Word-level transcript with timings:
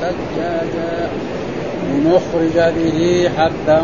ثجاجا 0.00 1.08
لنخرج 1.90 2.56
به 2.76 3.30
حبا 3.36 3.80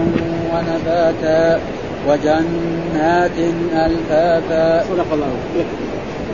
ونباتا 0.52 1.60
وجنات 2.08 3.38
ألفافا. 3.72 4.84
صدق 4.88 5.12
الله 5.12 5.32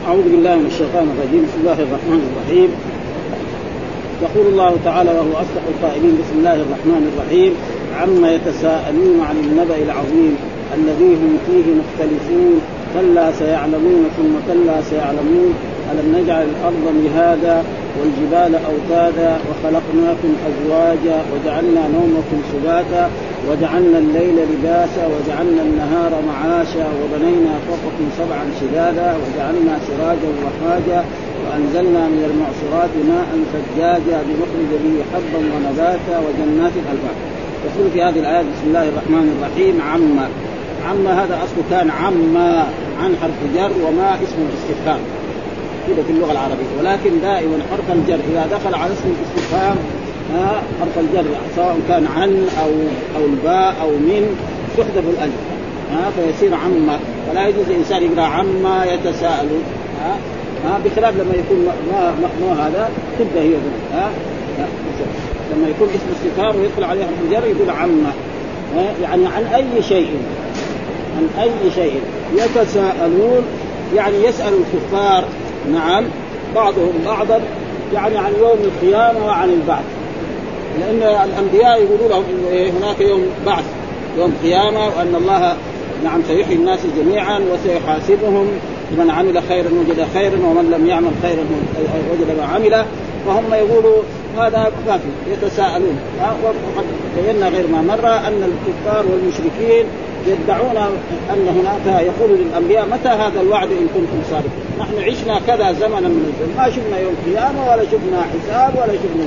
أعوذ 0.07 0.23
بالله 0.23 0.55
من 0.55 0.65
الشيطان 0.65 1.05
الرجيم. 1.13 1.43
بسم 1.47 1.59
الله 1.61 1.79
الرحمن 1.87 2.21
الرحيم. 2.27 2.69
يقول 4.21 4.45
الله 4.53 4.77
تعالى 4.85 5.09
وهو 5.09 5.33
أصدق 5.43 5.65
القائلين 5.73 6.13
بسم 6.21 6.35
الله 6.37 6.53
الرحمن 6.53 7.03
الرحيم. 7.11 7.51
عما 7.99 8.31
يتساءلون 8.31 9.17
عن 9.29 9.35
النبأ 9.35 9.77
العظيم 9.87 10.33
الذي 10.77 11.11
هم 11.21 11.37
فيه 11.47 11.65
مختلفون. 11.81 12.61
كلا 12.93 13.31
سيعلمون 13.31 14.03
ثم 14.17 14.33
كلا 14.47 14.81
سيعلمون. 14.89 15.53
ألم 15.91 16.07
نجعل 16.17 16.45
الأرض 16.53 16.85
مهادا 17.03 17.63
والجبال 17.99 18.53
أوتادا 18.71 19.37
وخلقناكم 19.47 20.31
أزواجا 20.49 21.17
وجعلنا 21.31 21.83
نومكم 21.95 22.39
سباتا 22.53 23.09
وجعلنا 23.49 23.97
الليل 23.97 24.37
لباسا 24.51 25.03
وجعلنا 25.13 25.61
النهار 25.61 26.11
معاشا 26.27 26.85
وبنينا 26.99 27.53
فوقكم 27.67 28.07
سبعا 28.19 28.45
شدادا 28.61 29.09
وجعلنا 29.21 29.73
سراجا 29.87 30.31
وحاجا 30.43 31.05
وأنزلنا 31.43 32.07
من 32.07 32.23
المعصرات 32.29 32.93
ماء 33.11 33.29
ثجاجا 33.53 34.23
لنخرج 34.27 34.71
به 34.83 34.95
حبا 35.11 35.39
ونباتا 35.53 36.15
وجنات 36.25 36.71
الألباب. 36.81 37.17
يقول 37.65 37.91
في 37.93 38.01
هذه 38.03 38.19
الآية 38.19 38.41
بسم 38.41 38.67
الله 38.67 38.89
الرحمن 38.89 39.25
الرحيم. 39.35 39.81
عما. 39.81 40.27
عما 40.89 41.23
هذا 41.23 41.35
أصله 41.43 41.63
كان 41.69 41.91
عما 41.91 42.67
عن 43.03 43.15
حرف 43.21 43.39
جر 43.55 43.71
وما 43.87 44.15
اسم 44.15 44.39
الاستفهام. 44.49 44.99
كده 45.87 46.03
في 46.03 46.11
اللغة 46.11 46.31
العربية 46.31 46.71
ولكن 46.79 47.21
دائما 47.21 47.57
حرف 47.71 47.91
الجر 47.97 48.19
إذا 48.31 48.47
دخل 48.51 48.75
على 48.75 48.93
اسم 48.93 49.13
الاستفهام 49.19 49.75
ها 50.33 50.61
حرف 50.79 50.99
الجر 50.99 51.29
سواء 51.55 51.77
كان 51.87 52.07
عن 52.17 52.47
أو 52.63 52.69
أو 53.15 53.25
الباء 53.25 53.75
أو 53.81 53.89
من 53.89 54.35
تحذف 54.77 55.03
الألف 55.09 55.33
ها 55.91 56.11
فيصير 56.15 56.55
عما 56.55 56.99
فلا 57.27 57.47
يجوز 57.47 57.65
الإنسان 57.69 58.03
يقرأ 58.03 58.25
عما 58.25 58.85
يتساءلون 58.85 59.63
ها 60.01 60.17
ها 60.65 60.79
بخلاف 60.85 61.13
لما 61.15 61.33
يكون 61.33 61.67
ما 61.91 62.13
ما 62.41 62.67
هذا 62.67 62.89
تبدأ 63.19 63.41
هي 63.41 63.53
ها 63.93 64.09
لما 65.55 65.67
يكون 65.67 65.87
اسم 65.87 66.05
استفهام 66.15 66.55
ويدخل 66.55 66.83
عليه 66.83 67.01
حرف 67.03 67.15
الجر 67.25 67.47
يقول 67.47 67.69
عما 67.69 68.13
يعني 69.01 69.25
عن 69.25 69.43
أي 69.55 69.83
شيء 69.83 70.09
عن 71.17 71.43
أي 71.43 71.71
شيء 71.75 72.01
يتساءلون 72.35 73.43
يعني 73.95 74.23
يسأل 74.23 74.53
الكفار 74.53 75.23
نعم 75.73 76.03
بعضهم 76.55 76.93
بعضا 77.05 77.41
يعني 77.93 78.17
عن 78.17 78.31
يوم 78.39 78.57
القيامة 78.63 79.25
وعن 79.25 79.49
البعث. 79.49 79.83
لأن 80.79 81.29
الأنبياء 81.29 81.81
يقولوا 81.81 82.09
لهم 82.09 82.23
إنه 82.29 82.47
إيه 82.49 82.71
هناك 82.71 83.01
يوم 83.01 83.25
بعث 83.45 83.63
يوم 84.17 84.33
قيامة 84.43 84.79
وأن 84.79 85.15
الله 85.15 85.55
نعم 86.03 86.21
سيحيي 86.27 86.55
الناس 86.55 86.79
جميعا 86.97 87.39
وسيحاسبهم 87.39 88.47
من 88.91 89.11
عمل 89.11 89.43
خيرا 89.49 89.69
وجد 89.69 90.07
خيرا 90.13 90.35
ومن 90.35 90.71
لم 90.71 90.87
يعمل 90.87 91.11
خيرا 91.21 91.43
وجد 92.11 92.37
ما 92.37 92.45
عمل. 92.45 92.85
فهم 93.27 93.53
يقولوا 93.53 94.01
هذا 94.37 94.71
ما 94.87 94.97
في 94.97 95.31
يتساءلون. 95.31 95.99
وقد 96.43 96.85
بينا 97.25 97.49
غير 97.49 97.67
ما 97.67 97.81
مر 97.81 98.07
أن 98.07 98.51
الكفار 98.51 99.05
والمشركين 99.11 99.85
يدعون 100.27 100.77
أن 101.29 101.47
هناك 101.47 102.01
يقول 102.01 102.39
للأنبياء 102.39 102.85
متى 102.85 103.09
هذا 103.09 103.41
الوعد 103.41 103.71
إن 103.71 103.87
كنتم 103.93 104.21
صادقين؟ 104.31 104.66
نحن 104.79 104.99
عشنا 104.99 105.39
كذا 105.47 105.71
زمنا 105.71 106.07
من 106.07 106.33
الزمن 106.33 106.53
ما 106.57 106.69
شفنا 106.69 106.99
يوم 106.99 107.15
قيامة 107.25 107.71
ولا 107.71 107.83
شفنا 107.83 108.21
حساب 108.21 108.73
ولا 108.75 108.93
شفنا 108.93 109.23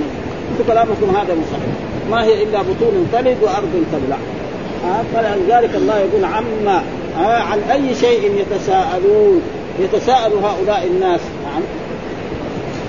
أنتم 0.53 0.73
كلامكم 0.73 1.17
هذا 1.17 1.35
مو 1.35 1.43
صحيح. 1.53 1.75
ما 2.11 2.25
هي 2.25 2.43
إلا 2.43 2.63
بطون 2.63 3.09
تلد 3.13 3.37
وأرض 3.43 3.85
تبلع. 3.93 4.19
فلذلك 5.15 5.75
الله 5.75 5.99
يقول 5.99 6.25
عما 6.25 6.83
عن 7.19 7.59
أي 7.59 7.95
شيء 7.95 8.33
يتساءلون. 8.41 9.43
يتساءل 9.81 10.33
هؤلاء 10.33 10.87
الناس 10.87 11.21
عن 11.55 11.63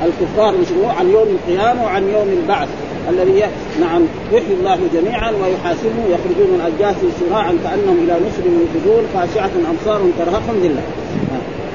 الكفار 0.06 0.56
عن 1.00 1.10
يوم 1.10 1.28
القيامة 1.28 1.84
وعن 1.84 2.04
يوم 2.04 2.38
البعث 2.42 2.68
الذي 3.10 3.44
نعم 3.82 4.02
يحيي 4.32 4.54
الله 4.60 4.80
جميعا 4.94 5.32
ويحاسبهم 5.32 6.06
يخرجون 6.10 6.48
من 6.54 6.62
اجداث 6.68 6.96
سراعا 7.20 7.58
كأنهم 7.64 7.98
إلى 8.04 8.14
نصر 8.14 8.44
يوقدون 8.46 9.04
خاشعة 9.14 9.52
أبصارهم 9.72 10.12
ترهقهم 10.20 10.60
ذلة. 10.64 10.82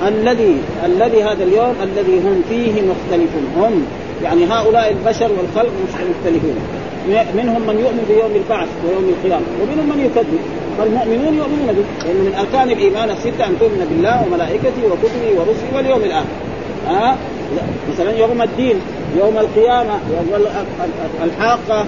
الذي 0.08 0.56
الذي 0.84 1.22
هذا 1.22 1.44
اليوم 1.44 1.74
الذي 1.82 2.18
هم 2.18 2.42
فيه 2.48 2.72
مختلفون. 2.82 3.46
هم 3.56 3.86
يعني 4.24 4.44
هؤلاء 4.44 4.92
البشر 4.92 5.30
والخلق 5.38 5.72
مختلفون. 5.88 6.56
منهم 7.36 7.60
من 7.66 7.78
يؤمن 7.78 8.04
بيوم 8.08 8.32
البعث 8.34 8.68
ويوم 8.86 9.14
القيامة 9.14 9.46
ومنهم 9.62 9.86
من 9.88 10.04
يكذب. 10.04 10.40
فالمؤمنون 10.78 11.34
يؤمنون 11.34 11.66
به. 11.66 12.06
لأن 12.06 12.16
من 12.16 12.34
أركان 12.38 12.70
الإيمان 12.70 13.10
الستة 13.10 13.46
أن 13.46 13.58
تؤمن 13.60 13.86
بالله 13.90 14.26
وملائكته 14.26 14.82
وكتبه 14.90 15.40
ورسله 15.40 15.76
واليوم 15.76 16.00
الآخر. 16.04 16.34
ها؟ 16.88 17.16
مثلا 17.92 18.18
يوم 18.18 18.42
الدين 18.42 18.76
يوم 19.18 19.38
القيامة 19.38 19.94
يوم 20.16 20.46
الحاقة 21.24 21.86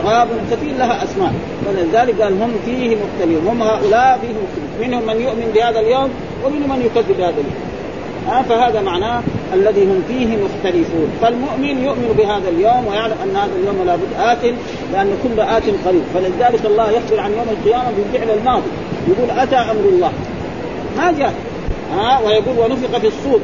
الغاب 0.00 0.28
كثير 0.50 0.74
لها 0.78 1.04
أسماء. 1.04 1.32
فلذلك 1.66 2.20
قال 2.20 2.42
هم 2.42 2.52
فيه 2.64 2.96
مختلفون 2.96 3.46
هم 3.46 3.62
هؤلاء 3.62 4.18
فيه 4.22 4.28
مختلفون 4.28 4.80
منهم 4.80 5.06
من 5.06 5.20
يؤمن 5.20 5.52
بهذا 5.54 5.80
اليوم 5.80 6.10
ومنهم 6.44 6.70
من 6.70 6.82
يكذب 6.86 7.16
بهذا 7.18 7.30
اليوم. 7.30 7.72
آه 8.30 8.42
فهذا 8.42 8.80
معناه 8.80 9.22
الذي 9.54 9.84
هم 9.84 10.02
فيه 10.08 10.26
مختلفون. 10.26 11.08
فالمؤمن 11.22 11.84
يؤمن 11.84 12.14
بهذا 12.18 12.48
اليوم 12.48 12.86
ويعلم 12.86 13.14
أن 13.24 13.36
هذا 13.36 13.50
اليوم 13.60 13.86
لابد 13.86 14.12
آت 14.18 14.44
لأن 14.92 15.10
كل 15.22 15.40
آت 15.40 15.62
قريب. 15.86 16.02
فلذلك 16.14 16.66
الله 16.66 16.90
يخبر 16.90 17.20
عن 17.20 17.30
يوم 17.30 17.46
القيامة 17.50 17.90
بالفعل 17.96 18.38
الماضي. 18.38 18.70
يقول 19.08 19.30
أتى 19.38 19.56
أمر 19.56 19.84
الله. 19.92 20.12
ما 20.96 21.12
جاء. 21.18 21.34
آه 21.94 22.24
ويقول 22.24 22.58
ونفق 22.58 22.98
في 22.98 23.06
الصور. 23.06 23.40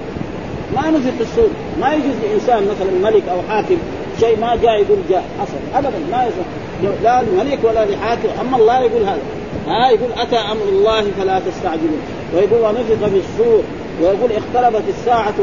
ما 0.76 0.90
نفق 0.90 1.10
في 1.10 1.20
الصور. 1.20 1.48
ما 1.80 1.94
يجوز 1.94 2.14
لإنسان 2.22 2.62
مثلا 2.62 3.10
ملك 3.10 3.22
أو 3.28 3.38
حاكم 3.48 3.76
شيء 4.20 4.40
ما 4.40 4.56
جاء 4.62 4.74
يقول 4.74 4.98
جاء 5.10 5.24
حصل. 5.40 5.78
ابدا 5.78 5.98
ما 6.10 6.24
يصح. 6.24 6.92
لا 7.02 7.20
الملك 7.20 7.58
ولا 7.62 7.84
لحاكم. 7.84 8.28
أما 8.40 8.56
الله 8.56 8.80
يقول 8.80 9.02
هذا. 9.02 9.22
ها 9.66 9.90
يقول 9.90 10.10
أتى 10.18 10.36
أمر 10.36 10.68
الله 10.68 11.04
فلا 11.18 11.40
تستعجلون 11.40 12.00
ويقول 12.34 12.60
ونفق 12.60 13.08
في 13.08 13.20
الصور 13.20 13.62
ويقول 14.02 14.30
اقتربت 14.32 14.82
الساعة 14.88 15.34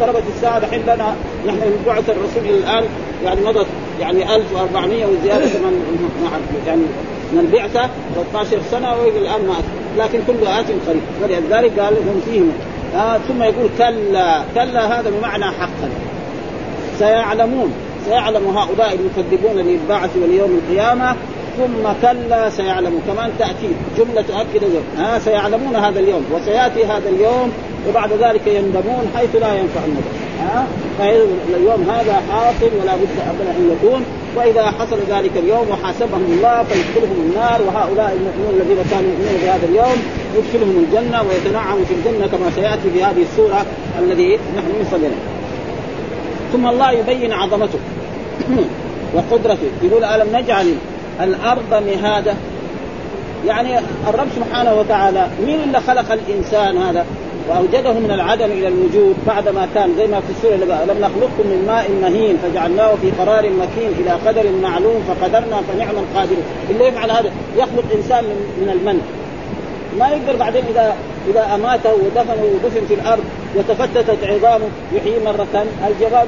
اقتربت 0.00 0.22
الساعة 0.36 0.58
دحين 0.58 0.82
لنا 0.82 1.14
نحن 1.46 1.56
من 1.56 1.82
بعث 1.86 2.10
الرسول 2.10 2.44
إلى 2.44 2.58
الآن. 2.58 2.84
يعني 3.24 3.40
مضت 3.40 3.66
يعني 4.00 4.36
1400 4.36 5.06
وزيادة 5.06 5.46
من 5.46 6.08
يعني 6.66 6.82
من 7.32 7.38
البعثة. 7.38 7.90
13 8.32 8.58
سنة 8.70 8.92
ويقول 8.92 9.22
الآن 9.22 9.46
ما 9.46 9.54
لكن 9.98 10.20
كل 10.26 10.46
آت 10.46 10.66
قريب. 10.88 11.02
ولذلك 11.22 11.80
قال 11.80 11.94
هم 11.94 12.20
فيهم. 12.24 12.52
آه 12.94 13.18
ثم 13.18 13.42
يقول 13.42 13.68
كلا. 13.78 14.42
كلا 14.54 15.00
هذا 15.00 15.10
بمعنى 15.10 15.44
حقا. 15.44 15.90
سيعلمون. 16.98 17.72
سيعلم 18.06 18.56
هؤلاء 18.56 18.94
المكذبون 18.94 19.56
للبعث 19.56 20.10
واليوم 20.16 20.60
القيامة 20.62 21.16
ثم 21.56 21.92
كلا 22.02 22.50
سيعلمون 22.50 23.02
كمان 23.06 23.30
تأتي 23.38 23.68
جملة 23.98 24.22
تؤكد 24.22 24.64
ها 24.98 25.18
سيعلمون 25.18 25.76
هذا 25.76 26.00
اليوم 26.00 26.24
وسيأتي 26.32 26.84
هذا 26.84 27.08
اليوم 27.08 27.52
وبعد 27.88 28.12
ذلك 28.12 28.46
يندمون 28.46 29.12
حيث 29.16 29.36
لا 29.36 29.54
ينفع 29.54 29.80
الندم. 29.84 30.02
ها 30.40 30.66
اليوم 31.56 31.90
هذا 31.90 32.22
حاصل 32.30 32.70
ولا 32.82 32.96
بد 32.96 33.18
ابدا 33.30 33.50
أن 33.50 33.76
يكون. 33.76 34.04
وإذا 34.36 34.62
حصل 34.62 34.98
ذلك 35.08 35.30
اليوم 35.36 35.66
وحاسبهم 35.70 36.24
الله 36.28 36.62
فيدخلهم 36.62 37.30
النار 37.30 37.60
وهؤلاء 37.66 38.18
المؤمنون 38.18 38.60
الذين 38.60 38.84
كانوا 38.90 39.10
يؤمنون 39.10 39.40
بهذا 39.42 39.66
اليوم 39.68 39.96
يدخلهم 40.36 40.84
الجنة 40.84 41.22
ويتنعم 41.22 41.84
في 41.84 41.94
الجنة 41.94 42.26
كما 42.26 42.50
سيأتي 42.54 42.90
في 42.94 43.04
هذه 43.04 43.22
السورة 43.22 43.66
الذي 43.98 44.38
نحن 44.56 44.80
نصل 44.80 45.00
ثم 46.52 46.66
الله 46.66 46.90
يبين 46.90 47.32
عظمته. 47.32 47.78
وقدرته. 49.14 49.70
يقول 49.82 50.04
ألم 50.04 50.36
نجعل 50.36 50.74
الأرض 51.20 51.82
مهادة؟ 51.86 52.34
يعني 53.46 53.78
الرب 54.08 54.26
سبحانه 54.36 54.74
وتعالى 54.74 55.26
مين 55.46 55.60
اللي 55.60 55.80
خلق 55.80 56.12
الإنسان 56.12 56.76
هذا؟ 56.76 57.06
وأوجده 57.48 57.92
من 57.92 58.10
العدم 58.10 58.44
إلى 58.44 58.68
الوجود 58.68 59.16
بعدما 59.26 59.68
كان 59.74 59.94
زي 59.96 60.06
ما 60.06 60.20
في 60.20 60.30
السورة 60.30 60.54
لم 60.84 60.98
نخلقكم 61.00 61.44
من 61.44 61.64
ماء 61.66 61.90
مهين 62.02 62.36
فجعلناه 62.42 62.94
في 63.02 63.10
قرار 63.10 63.50
مكين 63.50 63.90
إلى 63.98 64.10
قدر 64.10 64.44
معلوم 64.62 65.02
فقدرنا 65.08 65.62
فنعم 65.68 65.96
القادرون 65.96 66.42
اللي 66.70 66.84
يفعل 66.84 67.10
هذا؟ 67.10 67.30
يخلق 67.56 67.84
إنسان 67.96 68.24
من 68.60 68.68
المن. 68.72 69.00
ما 69.98 70.08
يقدر 70.08 70.36
بعدين 70.36 70.64
اذا 70.70 70.96
إذا 71.30 71.54
أماته 71.54 71.92
ودفنه 71.92 72.44
ودفن 72.54 72.86
في 72.88 72.94
الأرض 72.94 73.24
وتفتتت 73.56 74.24
عظامه 74.24 74.68
يحيي 74.92 75.24
مرة 75.24 75.66
الجواب 75.88 76.26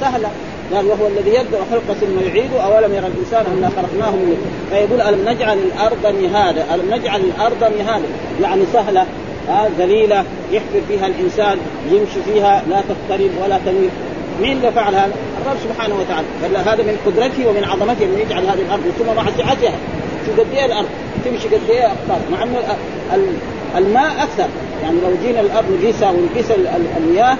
سهله 0.00 0.30
قال 0.74 0.86
وهو 0.86 1.06
الذي 1.06 1.30
يبدأ 1.30 1.58
خلق 1.70 1.96
ثم 2.00 2.28
يعيد 2.28 2.50
أولم 2.52 2.94
يرى 2.94 3.06
الإنسان 3.06 3.44
انا 3.58 3.68
خلقناه 3.68 4.10
من 4.10 4.36
فيقول 4.70 5.00
ألم 5.00 5.28
نجعل 5.28 5.58
الأرض 5.58 6.14
مهادا 6.22 6.74
ألم 6.74 6.94
نجعل 6.94 7.20
الأرض 7.20 7.72
مهادا 7.78 8.06
يعني 8.42 8.62
سهلة 8.72 9.06
آه 9.48 9.68
ذليلة 9.78 10.24
يحفر 10.52 10.80
فيها 10.88 11.06
الإنسان 11.06 11.58
يمشي 11.90 12.22
فيها 12.24 12.62
لا 12.70 12.76
تقترب 12.80 13.30
ولا 13.44 13.58
تميل. 13.66 13.90
مين 14.40 14.56
اللي 14.56 14.72
فعل 14.72 14.94
هذا؟ 14.94 15.12
الرب 15.42 15.56
سبحانه 15.64 15.94
وتعالى. 15.94 16.58
هذا 16.58 16.82
من 16.82 16.98
قدرته 17.06 17.48
ومن 17.48 17.64
عظمته 17.64 18.04
انه 18.04 18.18
يجعل 18.18 18.42
هذه 18.42 18.62
الأرض. 18.66 18.82
ثم 18.98 19.16
مع 19.16 19.24
سعتها 19.38 19.78
شو 20.26 20.32
قد 20.42 20.46
إيه 20.54 20.64
الأرض؟ 20.64 20.88
تمشي 21.24 21.48
قد 21.48 21.70
إيه 21.70 21.86
أقطار؟ 21.86 22.18
مع 22.32 22.42
إنه 22.42 22.58
الماء 23.76 24.12
أكثر. 24.22 24.48
يعني 24.82 24.96
لو 25.00 25.16
جينا 25.22 25.40
الأرض 25.40 25.64
نقيسها 25.80 26.10
ونقيس 26.10 26.50
المياه 26.96 27.36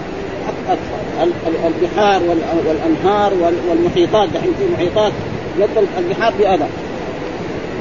البحار 1.66 2.22
والأنهار 2.68 3.32
والمحيطات 3.70 4.28
دحين 4.28 4.52
في 4.58 4.74
محيطات 4.74 5.12
يد 5.58 5.88
البحار 5.98 6.32
بهذا 6.38 6.68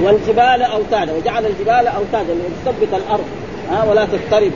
والجبال 0.03 0.61
أوتادا 0.61 1.13
وجعل 1.13 1.45
الجبال 1.45 1.87
أوتادا 1.87 2.33
لتثبت 2.33 2.93
الأرض. 2.93 3.23
ها 3.71 3.83
ولا 3.89 4.05
تقترب 4.05 4.51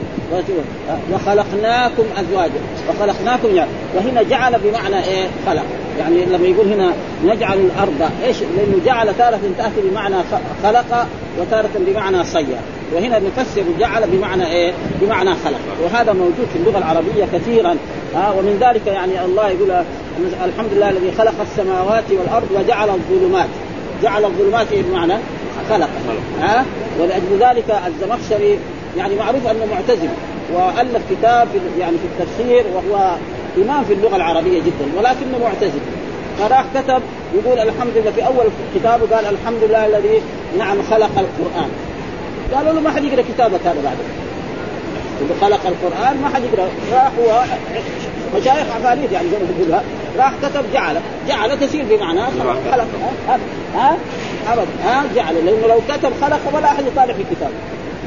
وخلقناكم 1.12 2.04
أزواجا. 2.16 2.60
وخلقناكم 2.88 3.54
يعني. 3.54 3.70
وهنا 3.96 4.22
جعل 4.22 4.58
بمعنى 4.64 5.04
إيه؟ 5.04 5.26
خلق. 5.46 5.64
يعني 5.98 6.24
لما 6.24 6.46
يقول 6.46 6.72
هنا 6.72 6.92
نجعل 7.24 7.58
الأرض 7.58 8.10
إيش؟ 8.24 8.36
لأنه 8.40 8.84
جعل 8.86 9.16
تارة 9.18 9.40
تأتي 9.58 9.88
بمعنى 9.90 10.14
خلق 10.62 11.06
وتارة 11.40 11.70
بمعنى 11.76 12.24
صير. 12.24 12.56
وهنا 12.94 13.18
نفسر 13.18 13.64
جعل 13.78 14.06
بمعنى 14.06 14.46
إيه؟ 14.46 14.72
بمعنى 15.00 15.30
خلق. 15.44 15.60
وهذا 15.84 16.12
موجود 16.12 16.46
في 16.52 16.58
اللغة 16.58 16.78
العربية 16.78 17.24
كثيرا. 17.32 17.76
ها 18.14 18.30
ومن 18.38 18.58
ذلك 18.60 18.86
يعني 18.86 19.24
الله 19.24 19.48
يقول 19.48 19.70
الحمد 20.44 20.72
لله 20.72 20.90
الذي 20.90 21.12
خلق 21.18 21.34
السماوات 21.40 22.04
والأرض 22.10 22.48
وجعل 22.54 22.88
الظلمات. 22.88 23.48
جعل 24.02 24.24
الظلمات 24.24 24.66
إيه 24.72 24.82
بمعنى؟ 24.82 25.14
خلق. 25.70 25.88
ها؟ 26.40 26.64
ولأجل 27.00 27.38
ذلك 27.40 27.80
الزمخشري 27.86 28.58
يعني 28.96 29.14
معروف 29.14 29.46
أنه 29.46 29.66
معتزل 29.74 30.08
وألف 30.52 31.02
كتاب 31.10 31.48
في 31.48 31.80
يعني 31.80 31.96
في 31.98 32.24
التفسير 32.24 32.64
وهو 32.74 33.16
إمام 33.58 33.84
في 33.84 33.92
اللغة 33.92 34.16
العربية 34.16 34.58
جدا 34.58 34.86
ولكنه 34.96 35.38
معتزل. 35.42 35.80
فراح 36.38 36.64
كتب 36.74 37.02
يقول 37.34 37.58
الحمد 37.58 37.92
لله 37.96 38.10
في 38.10 38.26
أول 38.26 38.46
كتابه 38.74 39.16
قال 39.16 39.26
الحمد 39.26 39.62
لله 39.62 39.86
الذي 39.86 40.22
نعم 40.58 40.82
خلق 40.90 41.10
القرآن. 41.18 41.70
قالوا 42.54 42.72
له 42.72 42.80
ما 42.80 42.90
حد 42.90 43.04
يقرأ 43.04 43.22
كتابك 43.34 43.60
هذا 43.66 43.80
بعد. 43.84 43.96
اللي 45.22 45.34
خلق 45.40 45.60
القرآن 45.66 46.20
ما 46.22 46.28
حد 46.28 46.42
يقرا 46.52 46.68
راح 46.92 47.10
هو 47.18 47.44
مشايخ 48.36 48.66
عفاريت 48.76 49.12
يعني 49.12 49.28
زي 49.30 49.36
ما 49.36 49.46
تقول 49.58 49.80
راح 50.18 50.32
كتب 50.42 50.64
جعل 50.72 50.96
جعل 51.28 51.60
تسير 51.60 51.84
بمعنى 51.90 52.20
خلق 52.70 52.86
ها؟ 53.28 53.38
ها؟ 53.74 53.96
ها؟ 54.84 55.04
جعل 55.16 55.34
لأنه 55.34 55.66
لو 55.66 55.80
كتب 55.88 56.12
خلق 56.20 56.40
ولا 56.52 56.66
أحد 56.66 56.86
يطالع 56.86 57.14
في 57.14 57.22
الكتاب. 57.22 57.50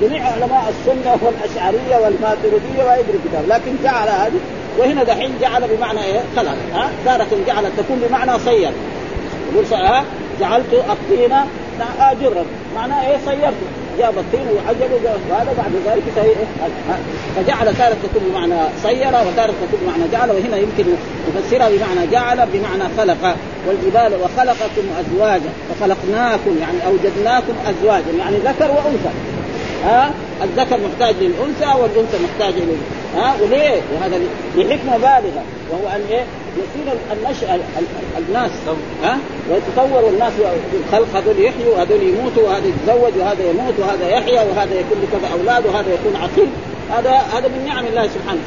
جميع 0.01 0.24
علماء 0.24 0.74
السنة 0.74 1.18
والأشعرية 1.21 2.06
والماتريدية 2.06 2.83
ما 2.88 2.95
يدري 2.95 3.19
الكتاب 3.24 3.44
لكن 3.48 3.75
جعل 3.83 4.07
هذه 4.07 4.39
وهنا 4.80 5.03
دحين 5.03 5.31
جعل 5.42 5.68
بمعنى 5.68 6.03
إيه؟ 6.03 6.21
خلق 6.36 6.56
ها؟ 6.74 6.89
تارة 7.06 7.27
جعل 7.48 7.63
تكون 7.77 8.01
بمعنى 8.09 8.39
صير. 8.39 8.71
يقول 9.53 9.65
ها؟ 9.74 10.03
جعلت 10.39 10.74
الطين 10.74 11.33
آجرا. 12.00 12.45
معناه 12.75 13.07
إيه؟ 13.07 13.18
صيرته 13.25 13.68
جاب 14.00 14.18
الطين 14.18 14.48
وعجل 14.48 14.94
وهذا 15.30 15.53
بعد 15.57 15.71
ذلك 15.86 16.04
إيه؟ 16.18 16.36
فجعل 17.36 17.75
تارة 17.75 17.95
تكون 18.04 18.30
بمعنى 18.30 18.69
صير 18.83 19.07
وتارة 19.07 19.54
تكون 19.62 19.80
بمعنى 19.81 20.12
جعل. 20.12 20.31
وهنا 20.31 20.57
يمكن 20.57 20.86
نفسرها 21.38 21.69
بمعنى 21.69 22.12
جعل 22.12 22.47
بمعنى 22.54 22.83
خلق. 22.97 23.36
والجبال 23.68 24.13
وخلقكم 24.21 24.83
أزواجا. 25.00 25.50
وخلقناكم 25.71 26.57
يعني 26.62 26.77
أوجدناكم 26.86 27.54
أزواجا. 27.68 28.12
يعني 28.19 28.38
ذكر 28.38 28.71
وأنثى. 28.71 29.12
ها؟ 29.86 30.12
الذكر 30.44 30.78
محتاج 30.88 31.16
للأنثى 31.22 31.80
والأنثى 31.81 32.18
محتاج 32.24 32.54
لل 32.54 32.78
ها؟ 33.16 33.36
وليه؟ 33.42 33.81
وهذا 33.94 34.19
لحكمة 34.56 34.98
بالغة. 34.98 35.44
وهو 35.72 35.95
أن 35.95 36.01
إيه؟ 36.12 36.24
يصير 36.57 36.94
النشأ 37.12 37.60
الناس 38.18 38.51
ها؟ 39.04 39.18
ويتطور 39.50 40.10
الناس 40.10 40.33
الخلق 40.74 41.07
هذول 41.16 41.45
يحيوا 41.45 41.75
وهذول 41.75 42.04
يموتوا 42.04 42.44
وهذا 42.44 42.68
يتزوج 42.68 43.12
وهذا 43.19 43.50
يموت 43.50 43.74
وهذا 43.80 44.10
يحيا 44.10 44.42
وهذا 44.42 44.74
يكون 44.74 44.98
لكذا 45.04 45.31
أولاد 45.39 45.66
وهذا 45.66 45.94
يكون 45.94 46.16
عقيم 46.16 46.51
هذا 46.92 47.12
هذا 47.12 47.48
من 47.48 47.66
نعم 47.66 47.86
الله 47.86 48.07
سبحانه. 48.07 48.39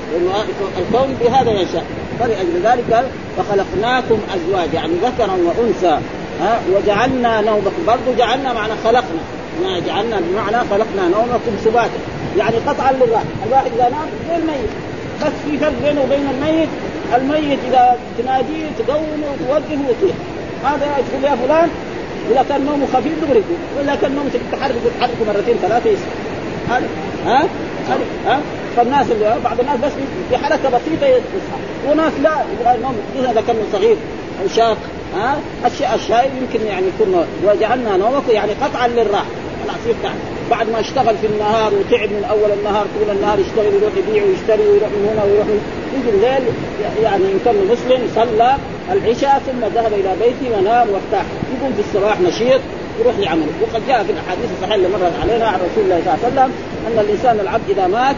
الكون 0.78 1.16
بهذا 1.20 1.50
يشاء. 1.50 1.84
فلأجل 2.20 2.62
ذلك 2.64 2.94
قال 2.94 3.04
فخلقناكم 3.36 4.18
ازواج 4.34 4.74
يعني 4.74 4.92
ذكرا 5.02 5.32
وأنثى 5.32 5.98
ها؟ 6.40 6.60
وجعلنا 6.74 7.40
نومكم 7.40 7.86
برضه 7.86 8.18
جعلنا 8.18 8.52
معنى 8.52 8.72
خلقنا. 8.84 9.22
ما 9.62 9.78
جعلنا 9.86 10.20
بمعنى 10.20 10.56
خلقنا 10.70 11.08
نومكم 11.08 11.52
سباتا. 11.64 11.98
يعني 12.38 12.56
قطعا 12.56 12.92
للراحة. 12.92 13.24
الواحد 13.46 13.70
إذا 13.74 13.88
نام 13.88 14.08
غير 14.28 14.38
الميت 14.38 14.70
بس 15.22 15.32
في 15.44 15.58
فرق 15.58 15.72
بينه 15.82 16.02
وبين 16.02 16.28
الميت. 16.34 16.68
الميت 17.16 17.58
إذا 17.68 17.98
تناديه 18.18 18.66
تقومه 18.78 19.26
وتوقفه 19.32 19.78
ويطيح 19.88 20.16
هذا 20.64 20.86
تقول 21.10 21.24
يا 21.24 21.36
فلان 21.46 21.68
إذا 22.30 22.44
كان 22.48 22.64
نومه 22.64 22.86
خفيف 22.86 23.12
تغرقه 23.20 23.44
وإذا 23.78 23.94
كان 23.94 24.14
نومه 24.14 24.30
تحركه 24.52 24.74
تحركه 24.98 25.24
مرتين 25.26 25.56
ثلاثة 25.62 25.90
هذا 26.68 26.86
ها؟ 27.26 27.48
ها؟ 28.26 28.40
فالناس 28.76 29.06
اللي 29.10 29.36
بعض 29.44 29.60
الناس 29.60 29.76
بس 29.78 29.92
في 30.30 30.36
حركة 30.36 30.68
بسيطة 30.68 31.06
يصحى. 31.06 31.58
وناس 31.88 32.12
لا 32.22 32.30
يبغى 32.60 32.74
النوم 32.74 32.96
اذا 33.18 33.42
كان 33.46 33.56
صغير. 33.72 33.96
أو 34.42 34.48
شاق 34.56 34.76
ها؟ 35.16 35.36
الشيء 35.66 35.94
الشايب 35.94 36.30
يمكن 36.42 36.66
يعني 36.66 36.86
يكون 36.86 37.26
وجعلنا 37.44 37.96
نومك 37.96 38.28
يعني 38.28 38.52
قطعا 38.52 38.88
للراحة. 38.88 39.26
خلاص 39.64 39.86
يفتح 39.86 40.12
بعد 40.50 40.70
ما 40.70 40.80
اشتغل 40.80 41.16
في 41.16 41.26
النهار 41.26 41.72
وتعب 41.74 42.08
من 42.08 42.24
أول 42.30 42.50
النهار 42.58 42.86
طول 42.98 43.16
النهار 43.16 43.38
يشتغل 43.38 43.74
يروح 43.74 43.92
يبيع 43.96 44.22
ويشتري 44.24 44.68
ويروح 44.68 44.88
من 44.88 45.08
هنا 45.12 45.24
ويروح 45.24 45.46
يجي 45.96 46.10
الليل 46.16 46.44
يعني 47.02 47.24
إن 47.24 47.38
كان 47.44 47.54
مسلم 47.72 48.00
صلى 48.14 48.56
العشاء 48.92 49.42
ثم 49.46 49.60
ذهب 49.74 49.92
إلى 49.92 50.12
بيته 50.22 50.58
ونام 50.58 50.86
وارتاح. 50.90 51.24
يقوم 51.56 51.72
في 51.72 51.80
الصباح 51.80 52.20
نشيط 52.20 52.60
يروح 53.00 53.14
لعمله. 53.18 53.52
وقد 53.62 53.82
جاء 53.88 54.04
في 54.04 54.12
الأحاديث 54.12 54.48
الصحيحة 54.56 54.74
اللي 54.74 54.88
مرت 54.88 55.12
علينا 55.22 55.46
عن 55.46 55.54
رسول 55.54 55.84
الله 55.84 56.00
صلى 56.04 56.14
الله 56.14 56.24
عليه 56.24 56.32
وسلم 56.32 56.52
أن 56.86 56.98
الإنسان 57.04 57.40
العبد 57.40 57.70
إذا 57.70 57.86
مات 57.86 58.16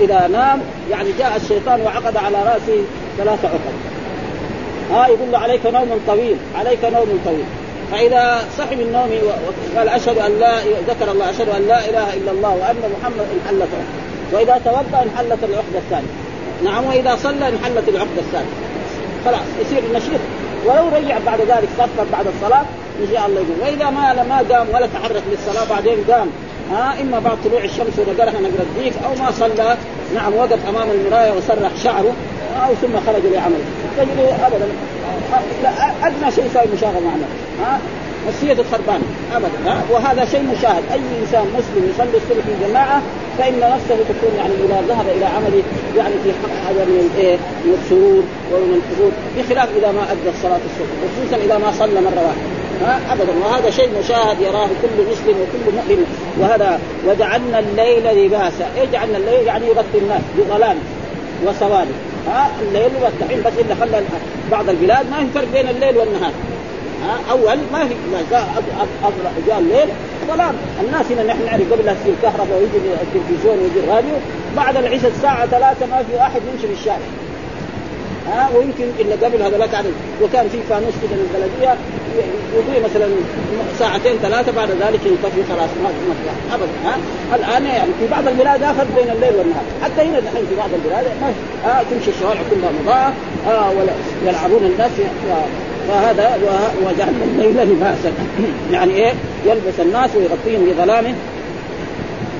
إذا 0.00 0.28
نام 0.32 0.60
يعني 0.90 1.08
جاء 1.18 1.36
الشيطان 1.36 1.80
وعقد 1.80 2.16
على 2.16 2.36
رأسه 2.36 2.78
ثلاثة 3.18 3.48
عقد. 3.48 3.74
ها 4.90 5.06
يقول 5.06 5.32
له 5.32 5.38
عليك 5.38 5.66
نوم 5.66 6.00
طويل 6.06 6.36
عليك 6.58 6.84
نوم 6.84 7.20
طويل. 7.24 7.44
فإذا 7.92 8.44
صحي 8.58 8.76
من 8.76 8.92
نومه 8.92 9.20
وقال 9.74 9.88
أشهد 9.88 10.18
أن 10.18 10.38
لا 10.38 10.52
ذكر 10.88 11.12
الله 11.12 11.30
أشهد 11.30 11.48
أن 11.48 11.66
لا 11.68 11.78
إله 11.90 12.14
إلا 12.14 12.30
الله 12.30 12.50
وأن 12.50 12.92
محمد 13.00 13.26
انحلت 13.36 13.68
وإذا 14.32 14.60
توضأ 14.64 15.02
انحلت 15.02 15.44
العقدة 15.44 15.78
الثانية. 15.78 16.12
نعم 16.64 16.84
وإذا 16.84 17.16
صلى 17.16 17.48
انحلت 17.48 17.88
العقدة 17.88 18.18
الثانية. 18.18 18.56
خلاص 19.24 19.40
يصير 19.60 19.82
نشيط 19.94 20.20
ولو 20.66 20.88
رجع 20.96 21.18
بعد 21.26 21.40
ذلك 21.40 21.68
صفر 21.78 22.06
بعد 22.12 22.26
الصلاة 22.26 22.64
إن 23.00 23.08
شاء 23.12 23.26
الله 23.26 23.40
يقول 23.40 23.60
وإذا 23.62 23.90
ما 23.90 24.22
ما 24.22 24.56
قام 24.56 24.66
ولا 24.74 24.86
تحرك 24.86 25.22
للصلاة 25.30 25.64
بعدين 25.70 26.04
قام. 26.10 26.28
ها 26.72 27.02
إما 27.02 27.18
بعد 27.18 27.36
طلوع 27.44 27.64
الشمس 27.64 27.98
ونقرها 27.98 28.40
نقرا 28.40 28.66
الديك 28.70 28.92
أو 29.04 29.24
ما 29.24 29.30
صلى. 29.30 29.76
نعم 30.14 30.34
وقف 30.34 30.58
أمام 30.68 30.90
المراية 30.90 31.32
وسرح 31.32 31.70
شعره 31.84 32.12
أو 32.66 32.74
ثم 32.82 32.96
خرج 33.06 33.22
لعمله. 33.32 33.64
تجد 33.98 34.34
ابدا 34.46 34.66
أدنى 36.02 36.32
شيء 36.34 36.46
يساوي 36.46 36.66
مشاغل 36.76 37.02
مع 37.02 37.12
ها؟ 37.60 37.80
مسيرة 38.28 38.64
خربانة 38.72 39.04
ابدا 39.32 39.70
ها؟ 39.70 39.82
وهذا 39.90 40.24
شيء 40.24 40.42
مشاهد. 40.42 40.82
أي 40.92 41.00
إنسان 41.22 41.44
مسلم 41.58 41.90
يصلي 41.90 42.16
الصبح 42.16 42.44
في 42.46 42.68
جماعة 42.68 43.02
فإن 43.38 43.60
نفسه 43.60 43.96
تكون 44.08 44.32
يعني 44.38 44.54
إذا 44.64 44.82
ذهب 44.88 45.06
إلى 45.16 45.24
عمله 45.24 45.62
يعني 45.96 46.14
في 46.24 46.32
حق 46.32 46.70
هذا 46.70 46.84
من 46.84 47.10
الايه؟ 47.14 47.36
من 47.64 47.78
السرور 47.82 48.22
ومن 48.52 48.80
الحضور 48.80 49.12
بخلاف 49.36 49.68
إذا 49.76 49.92
ما 49.92 50.12
أدى 50.12 50.36
صلاه 50.42 50.60
الصبح 50.70 50.92
خصوصا 51.02 51.36
إذا 51.44 51.58
ما 51.58 51.72
صلى 51.72 52.00
مرة 52.00 52.22
واحدة 52.26 52.56
ها؟ 52.84 53.12
ابدا. 53.12 53.32
وهذا 53.44 53.70
شيء 53.70 53.88
مشاهد 53.98 54.40
يراه 54.40 54.68
كل 54.82 55.02
مسلم 55.10 55.36
وكل 55.42 55.76
مؤمن. 55.76 56.04
وهذا 56.40 56.80
وجعلنا 57.06 57.58
الليل 57.58 58.26
لباسا، 58.26 58.66
إيه 58.76 58.84
جعلنا 58.92 59.16
الليل؟ 59.18 59.46
يعني 59.46 59.66
يغطي 59.66 59.98
الناس 60.02 60.22
بظلام 60.38 60.76
وسواد 61.46 61.86
ها؟ 62.28 62.50
الليل 62.62 62.90
والدحين 63.02 63.42
بس 63.42 63.52
إلا 63.58 63.74
خلى 63.74 64.02
بعض 64.50 64.68
البلاد 64.68 65.10
ما 65.10 65.16
في 65.16 65.26
فرق 65.34 65.48
بين 65.52 65.68
الليل 65.68 65.96
والنهار. 65.96 66.32
ها 67.02 67.30
أول 67.30 67.58
ما 67.72 67.88
في 67.88 67.94
جاء 68.30 68.62
جاء 69.46 69.58
الليل 69.58 69.88
ظلام 70.28 70.54
الناس 70.80 71.06
هنا 71.12 71.22
نحن 71.22 71.44
نعرف 71.46 71.72
قبل 71.72 71.84
لا 71.86 71.94
تصير 71.94 72.14
كهرباء 72.22 72.58
ويجي 72.58 72.76
التلفزيون 73.02 73.58
ويجي 73.58 73.80
الراديو 73.86 74.14
بعد 74.56 74.76
العشاء 74.76 75.10
الساعة 75.10 75.46
ثلاثة 75.46 75.86
ما 75.86 76.02
في 76.10 76.16
واحد 76.16 76.40
يمشي 76.52 76.66
في 76.66 76.72
الشارع. 76.72 77.06
ها 78.32 78.50
ويمكن 78.56 78.84
الا 79.00 79.26
قبل 79.26 79.42
هذا 79.42 79.58
لا 79.58 79.66
تعرف. 79.66 79.94
وكان 80.22 80.48
في 80.48 80.58
فانوس 80.68 80.94
كذا 81.02 81.16
من 81.16 81.24
البلدية 81.26 81.74
يضيء 82.56 82.84
مثلا 82.84 83.06
ساعتين 83.78 84.16
ثلاثة 84.22 84.52
بعد 84.52 84.70
ذلك 84.70 85.00
ينطفي 85.06 85.42
خلاص 85.50 85.70
ما 85.82 85.90
ما 86.08 86.54
ابدا 86.54 86.72
ها. 86.84 86.96
الآن 87.36 87.64
يعني 87.66 87.90
في 88.00 88.06
بعض 88.10 88.28
البلاد 88.28 88.62
اخذ 88.62 88.86
بين 88.96 89.10
الليل 89.10 89.34
والنهار. 89.38 89.64
حتى 89.82 90.02
هنا 90.02 90.18
الحين 90.18 90.46
في 90.50 90.56
بعض 90.56 90.70
البلاد 90.74 91.04
ما 91.20 91.82
تمشي 91.90 92.10
الشوارع 92.10 92.40
كلها 92.50 92.70
مضاءه 92.82 93.12
آه 93.46 93.70
ولا 93.70 93.92
يلعبون 94.26 94.64
الناس 94.64 94.90
فهذا 95.88 96.38
وجعلنا 96.86 97.24
الليل 97.24 97.70
لباسا 97.70 98.12
يعني 98.72 98.92
إيه؟ 98.94 99.12
يلبس 99.46 99.80
الناس 99.80 100.10
ويغطيهم 100.16 100.64
بظلامه 100.64 101.14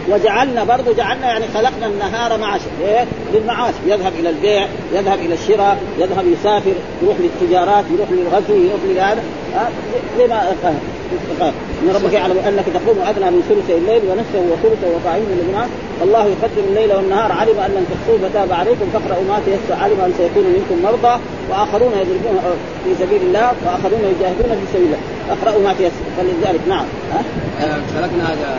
وجعلنا 0.08 0.64
برضه 0.64 0.92
جعلنا 0.92 1.26
يعني 1.26 1.44
خلقنا 1.54 1.86
النهار 1.86 2.38
معاشا 2.38 2.70
ليه؟ 2.80 3.04
للمعاش. 3.34 3.74
يذهب 3.86 4.12
إلى 4.18 4.30
البيع 4.30 4.66
يذهب 4.92 5.18
إلى 5.18 5.34
الشراء 5.34 5.78
يذهب 5.98 6.26
يسافر 6.26 6.74
يروح 7.02 7.16
للتجارات 7.20 7.84
يروح 7.94 8.08
للغزو 8.10 8.54
يروح 8.54 8.80
لهذا. 8.96 9.22
زي 10.18 10.26
ما 10.26 10.52
إن 11.82 11.90
ربك 11.94 12.12
يعلم 12.12 12.38
أنك 12.48 12.64
تقوم 12.74 12.98
أدنى 13.08 13.30
من 13.30 13.42
ثلث 13.48 13.76
الليل 13.76 14.02
ونصفه 14.10 14.38
وثلثه 14.38 14.96
وطاعين 14.96 15.22
من 15.22 15.54
الله 16.02 16.24
يقدر 16.24 16.62
الليل 16.68 16.92
والنهار. 16.92 17.32
علم 17.32 17.58
أن 17.66 17.70
لن 17.70 17.86
تحصوه 17.90 18.28
فتاب 18.28 18.52
عليكم. 18.52 18.86
فاقرأوا 18.92 19.24
ما 19.30 19.40
تيسر. 19.46 19.74
علم 19.82 20.00
أن 20.00 20.12
سيكون 20.18 20.44
منكم 20.56 20.76
مرضى. 20.82 21.20
وآخرون 21.50 21.92
يضربون 22.02 22.36
في 22.84 22.90
سبيل 23.00 23.22
الله 23.22 23.52
وآخرون 23.64 24.02
يجاهدون 24.12 24.50
في 24.60 24.66
سبيل 24.72 24.86
الله. 24.86 24.98
اقرأوا 25.30 25.62
ما 25.62 25.72
تيسر. 25.78 26.04
فلذلك 26.16 26.60
نعم. 26.68 26.86
ها؟ 27.12 27.20
خلقنا 27.96 28.24
هذا. 28.32 28.58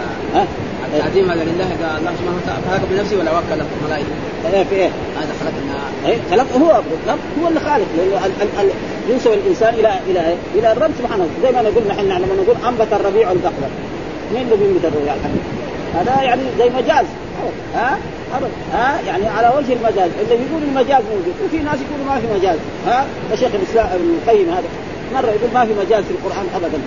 التعظيم 0.93 1.31
هذا 1.31 1.43
لله 1.43 1.65
إذا 1.65 1.97
الله 1.99 2.11
سبحانه 2.19 2.37
وتعالى 2.43 2.61
خلق 2.71 2.89
بنفسه 2.91 3.17
ولا 3.19 3.31
وكل 3.31 3.61
الملائكه؟ 3.81 4.07
إيه 4.53 4.63
في 4.63 4.75
إيه؟ 4.75 4.89
هذا 5.19 5.33
خلقنا. 5.39 5.75
إيه 6.07 6.17
خلق 6.31 6.45
هو 6.57 6.71
هو 7.41 7.47
اللي 7.47 7.59
خالق. 7.59 7.85
لأنه 7.97 8.71
ينسب 9.09 9.31
الإنسان 9.33 9.73
إلى 9.73 9.91
إلى؟ 10.07 10.35
إلى 10.55 10.71
الرب 10.71 10.91
سبحانه 10.99 11.27
زي 11.43 11.51
ما 11.51 11.61
نقول 11.61 11.83
نحن 11.89 12.05
لما 12.05 12.35
نقول 12.43 12.55
أنبت 12.67 12.93
الربيع 12.93 13.31
البقره 13.31 13.69
مين 14.33 14.41
اللي 14.41 14.55
بينبت 14.55 14.85
الربيع 14.85 15.13
الحقيقي؟ 15.13 15.57
هذا 15.95 16.23
يعني 16.23 16.41
زي 16.59 16.69
مجاز. 16.69 17.05
ها؟ 17.75 17.97
ابدا 18.33 18.51
ها؟ 18.73 19.01
يعني 19.07 19.27
على 19.27 19.47
وجه 19.57 19.73
المجاز. 19.73 20.11
اللي 20.21 20.35
بيقول 20.43 20.63
المجاز 20.63 21.03
موجود 21.11 21.35
وفي 21.45 21.57
ناس 21.57 21.79
يقولوا 21.81 22.05
ما 22.13 22.19
في 22.19 22.27
مجاز. 22.39 22.57
ها؟ 22.87 23.05
الشيخ 23.33 23.51
الإسلام 23.53 23.87
ابن 23.87 24.17
القيم 24.17 24.49
هذا 24.49 24.69
مرة 25.13 25.31
يقول 25.31 25.49
ما 25.53 25.65
في 25.65 25.73
مجاز 25.73 26.03
في 26.03 26.11
القرآن 26.11 26.45
ابدا. 26.55 26.79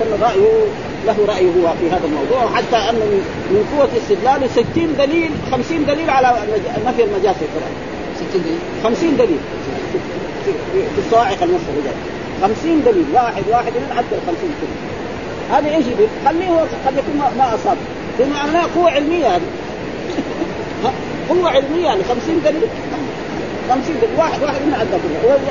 كان 0.00 0.20
رأيه 0.22 0.64
له 1.06 1.16
رأي 1.28 1.46
هو 1.46 1.72
في 1.80 1.90
هذا 1.90 2.04
الموضوع 2.04 2.44
وحتى 2.44 2.76
انه 2.76 3.04
من 3.50 3.76
قوة 3.76 3.88
استدلاله 3.96 4.46
60 4.46 4.64
دليل 4.98 5.30
50 5.52 5.86
دليل 5.86 6.10
على 6.10 6.28
نفي 6.86 7.04
المجاز 7.04 7.34
في 7.34 7.44
القرآن. 7.48 7.74
60 8.30 8.42
دليل. 8.44 8.58
50 8.84 9.16
دليل. 9.16 9.38
في 10.72 10.98
الصواعق 11.06 11.42
المصرية. 11.42 11.92
50 12.42 12.82
دليل. 12.84 13.04
واحد 13.14 13.42
واحد 13.50 13.72
من 13.72 13.92
حتى 13.96 14.14
ال 14.14 14.20
50 14.26 14.36
دليل. 14.62 14.80
هذا 15.50 15.76
إيش 15.76 15.86
يقول؟ 15.86 16.08
خليه 16.26 16.60
قد 16.86 16.94
يكون 16.98 17.38
ما 17.38 17.54
أصاب. 17.54 17.76
بمعنى 18.18 18.58
قوة 18.74 18.90
علمية 18.90 19.26
هذه 19.26 19.42
قوة 21.28 21.50
علمية 21.50 21.84
يعني 21.84 22.00
50 22.04 22.40
دليل 22.44 22.62
50 23.70 23.94
دليل 24.02 24.18
واحد 24.18 24.42
واحد 24.42 24.60
من 24.66 24.74
عدى 24.74 25.02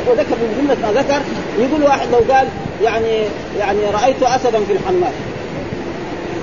وذكر 0.08 0.36
من 0.36 0.55
جملة 0.58 0.88
ما 0.88 1.01
ذكر. 1.01 1.22
يقول 1.60 1.84
واحد 1.84 2.08
لو 2.12 2.34
قال 2.34 2.48
يعني 2.84 3.24
يعني 3.60 3.79
رأيت 3.93 4.24
أسدا 4.24 4.63
في 4.63 4.74
الحمام. 4.74 5.13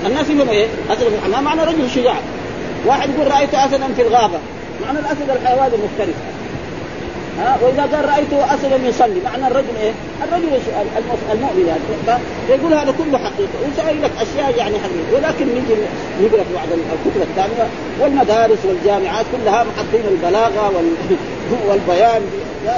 الناس 0.07 0.27
يقولون 0.27 0.49
إيه؟ 0.49 0.67
أسد 0.91 0.99
في 0.99 1.15
الحمام 1.15 1.45
معنى 1.45 1.63
رجل 1.65 1.91
شجاع. 1.91 2.17
واحد 2.87 3.11
يقول 3.11 3.33
رأيت 3.33 3.55
أسدا 3.55 3.89
في 3.97 4.03
الغابة. 4.03 4.39
معنى 4.87 4.99
الأسد 4.99 5.31
الحيوان 5.31 5.71
المفترس 5.75 6.17
ها؟ 7.41 7.59
وإذا 7.63 7.83
قال 7.83 8.09
رأيته 8.09 8.55
اسدا 8.55 8.77
يصلي 8.77 9.21
معنى 9.25 9.47
الرجل 9.47 9.77
إيه؟ 9.81 9.93
الرجل 10.25 10.49
المؤمن 11.33 11.67
يعني. 11.67 12.19
فيقول 12.47 12.75
هذا 12.75 12.95
كله 12.99 13.19
حقيقة. 13.19 13.57
ويسوي 13.63 14.01
لك 14.03 14.11
أشياء 14.21 14.59
يعني 14.59 14.75
حقيقة. 14.79 15.15
ولكن 15.15 15.47
نجي 15.47 15.75
نقرا 16.23 16.45
في 16.45 16.55
بعض 16.55 16.69
الكتب 16.73 17.23
الثانية 17.23 17.67
والمدارس 18.01 18.59
والجامعات 18.65 19.27
كلها 19.33 19.65
محطين 19.65 20.05
البلاغة 20.11 20.73
وال... 20.77 20.87
والبيان. 21.69 22.23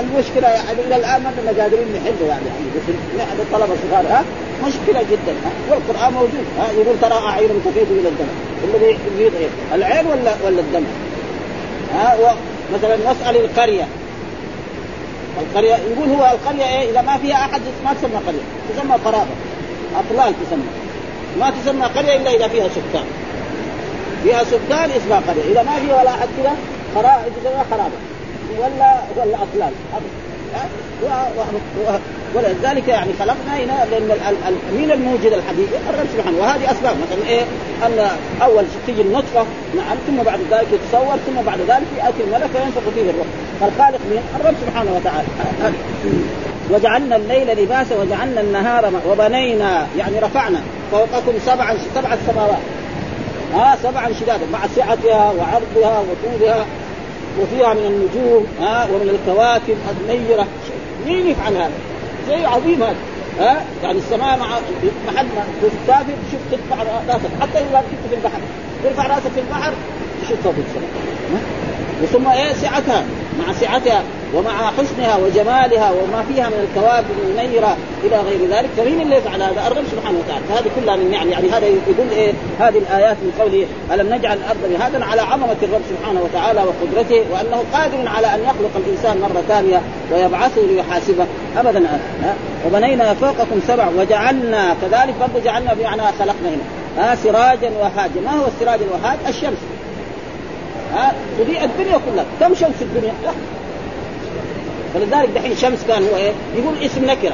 المشكلة 0.00 0.48
يعني 0.48 0.80
إلى 0.86 0.96
الآن 0.96 1.22
ما 1.22 1.30
كنا 1.36 1.62
قادرين 1.62 1.86
نحله 1.94 2.28
يعني, 2.28 2.44
نحن 3.18 3.40
الطلبة 3.40 3.74
الصغار 3.74 4.06
ها؟ 4.12 4.24
مشكلة 4.66 5.02
جدا 5.02 5.32
ها؟ 5.44 5.50
والقرآن 5.70 6.12
موجود 6.12 6.44
ها؟ 6.58 6.72
يقول 6.72 6.96
ترى 7.02 7.28
اعين 7.28 7.48
تفيض 7.64 7.86
إلى 7.90 8.08
الدم. 8.08 8.28
الذي 8.64 8.98
يفيض 9.16 9.34
إيه؟ 9.34 9.48
العين 9.74 10.06
ولا 10.06 10.32
ولا 10.44 10.60
الدم؟ 10.60 10.84
ها؟ 11.94 12.36
مثلا 12.74 12.96
نسال 12.96 13.36
القرية. 13.36 13.86
القرية 15.40 15.74
يقول 15.74 16.08
هو 16.08 16.24
القرية 16.24 16.64
إيه؟ 16.64 16.90
إذا 16.90 17.02
ما 17.02 17.18
فيها 17.18 17.36
أحد 17.36 17.60
ما 17.84 17.94
تسمى 17.94 18.16
قرية 18.26 18.42
تسمى 18.74 18.94
قرابه 19.04 19.30
اطلال 19.96 20.34
تسمى. 20.46 20.62
ما 21.40 21.50
تسمى 21.50 21.82
قرية 21.82 22.16
إلا 22.16 22.30
إذا 22.34 22.48
فيها 22.48 22.68
سكان. 22.68 23.04
فيها 24.22 24.44
سكان 24.44 24.90
اسمها 24.90 25.20
قرية. 25.28 25.52
إذا 25.52 25.62
ما 25.62 25.78
فيها 25.80 26.00
ولا 26.00 26.10
أحد 26.10 26.28
كذا 26.38 26.52
قرابه 26.94 27.22
تسمى 27.22 27.64
خرابة. 27.70 27.98
ولا 28.58 28.94
ولا 29.16 29.36
أطلال. 29.36 29.72
ولذلك 32.34 32.88
يعني 32.88 33.12
خلقنا 33.18 33.56
هنا 33.56 33.86
لأن 33.90 34.16
مين 34.76 34.90
الموجد 34.90 35.32
الحقيقي؟ 35.32 35.76
الرب 35.90 36.06
سبحانه 36.16 36.38
وهذه 36.38 36.70
أسباب 36.70 36.96
مثلا 36.96 37.28
إيه؟ 37.28 37.42
أن 37.86 38.08
أول 38.42 38.64
تيجي 38.86 39.02
النطفة 39.02 39.44
نعم 39.76 39.96
ثم 40.06 40.22
بعد 40.22 40.38
ذلك 40.50 40.66
يتصور 40.72 41.16
ثم 41.26 41.42
بعد 41.46 41.60
ذلك 41.60 41.86
يأتي 41.98 42.22
الملك 42.26 42.50
وينفخ 42.54 42.90
فيه 42.94 43.10
الروح 43.10 43.26
فالخالق 43.60 44.00
مين؟ 44.10 44.22
الرب 44.40 44.54
سبحانه 44.66 44.90
وتعالى 44.96 45.26
وجعلنا 46.70 47.16
الليل 47.16 47.62
لباسا 47.62 47.96
وجعلنا 48.00 48.40
النهار 48.40 48.92
وبنينا 49.10 49.86
يعني 49.98 50.18
رفعنا 50.18 50.60
فوقكم 50.92 51.32
سبعا 51.46 51.76
سبعة 51.94 52.18
سماوات 52.26 52.62
ها 53.54 53.76
سبعا 53.82 54.12
شدادا 54.20 54.46
مع 54.52 54.58
سعتها 54.76 55.32
وعرضها 55.38 56.00
وطولها 56.00 56.66
وفيها 57.40 57.74
من 57.74 57.86
النجوم 57.86 58.46
ها؟ 58.60 58.88
ومن 58.92 59.08
الكواكب 59.08 59.76
النيرة. 60.00 60.46
مين 61.06 61.26
يفعل 61.26 61.56
هذا؟ 61.56 61.72
شيء 62.28 62.46
عظيم 62.46 62.82
هذا. 62.82 62.96
ها؟ 63.40 63.64
يعني 63.82 63.98
السماء 63.98 64.38
مع 64.38 64.46
محل 65.06 65.26
ما 65.26 65.44
تسافر 65.62 66.12
تشوف 66.28 66.40
ترفع 66.50 66.82
رأسك. 66.82 67.30
حتى 67.40 67.58
إذا 67.58 67.82
كنت 67.90 68.10
في 68.10 68.16
البحر 68.16 68.40
ترفع 68.84 69.06
رأسك 69.06 69.30
في 69.34 69.40
البحر 69.40 69.72
تشوفها 70.22 70.52
في 70.52 70.60
السماء. 70.60 71.61
وثم 72.02 72.28
إيه 72.28 72.52
سعتها 72.52 73.04
مع 73.38 73.52
سعتها 73.52 74.02
ومع 74.34 74.70
حسنها 74.70 75.16
وجمالها 75.16 75.90
وما 75.90 76.24
فيها 76.28 76.48
من 76.48 76.68
الكواكب 76.68 77.14
المنيرة 77.28 77.76
إلى 78.04 78.16
غير 78.16 78.50
ذلك 78.50 78.68
فمين 78.76 79.00
اللي 79.00 79.16
يفعل 79.16 79.42
هذا؟ 79.42 79.66
الرب 79.66 79.84
سبحانه 79.92 80.18
وتعالى. 80.18 80.44
فهذه 80.48 80.70
كلها 80.80 80.96
من 80.96 81.12
يعني 81.12 81.30
يعني 81.30 81.50
هذا 81.50 81.66
يقول 81.66 82.10
إيه؟ 82.12 82.32
هذه 82.60 82.78
الآيات 82.78 83.16
من 83.22 83.32
قوله 83.40 83.66
ألم 83.92 84.14
نجعل 84.14 84.38
الأرض 84.38 84.58
بهذا 84.70 85.04
على 85.04 85.20
عظمة 85.20 85.56
الرب 85.62 85.80
سبحانه 85.90 86.20
وتعالى 86.22 86.60
وقدرته 86.60 87.24
وأنه 87.32 87.64
قادر 87.72 88.08
على 88.08 88.26
أن 88.26 88.40
يخلق 88.40 88.70
الإنسان 88.76 89.20
مرة 89.20 89.42
ثانية 89.48 89.80
ويبعثه 90.12 90.62
ليحاسبه؟ 90.62 91.26
ابدا 91.56 91.86
ها 92.22 92.34
وبنينا 92.66 93.14
فوقكم 93.14 93.60
سبع 93.68 93.88
وجعلنا 93.98 94.76
كذلك 94.82 95.14
برضه 95.20 95.44
جعلنا 95.44 95.74
بمعنى 95.74 96.02
خلقنا 96.02 96.48
هنا 96.48 96.64
ها 96.98 97.14
سراجا 97.14 97.70
وهاجا 97.80 98.20
ما 98.24 98.30
هو 98.30 98.46
السراج 98.46 98.80
الوهاج؟ 98.82 99.18
الشمس. 99.28 99.58
ها؟ 100.92 101.14
تضيء 101.38 101.64
الدنيا 101.64 101.98
كلها. 102.06 102.24
كم 102.40 102.54
شمس 102.54 102.82
الدنيا؟ 102.82 103.12
لا. 103.24 103.30
فلذلك 104.94 105.28
دحين 105.28 105.56
شمس 105.56 105.78
كان 105.88 106.02
هو 106.02 106.16
إيه؟ 106.16 106.32
يقول 106.56 106.74
اسم 106.84 107.04
نكرة. 107.04 107.32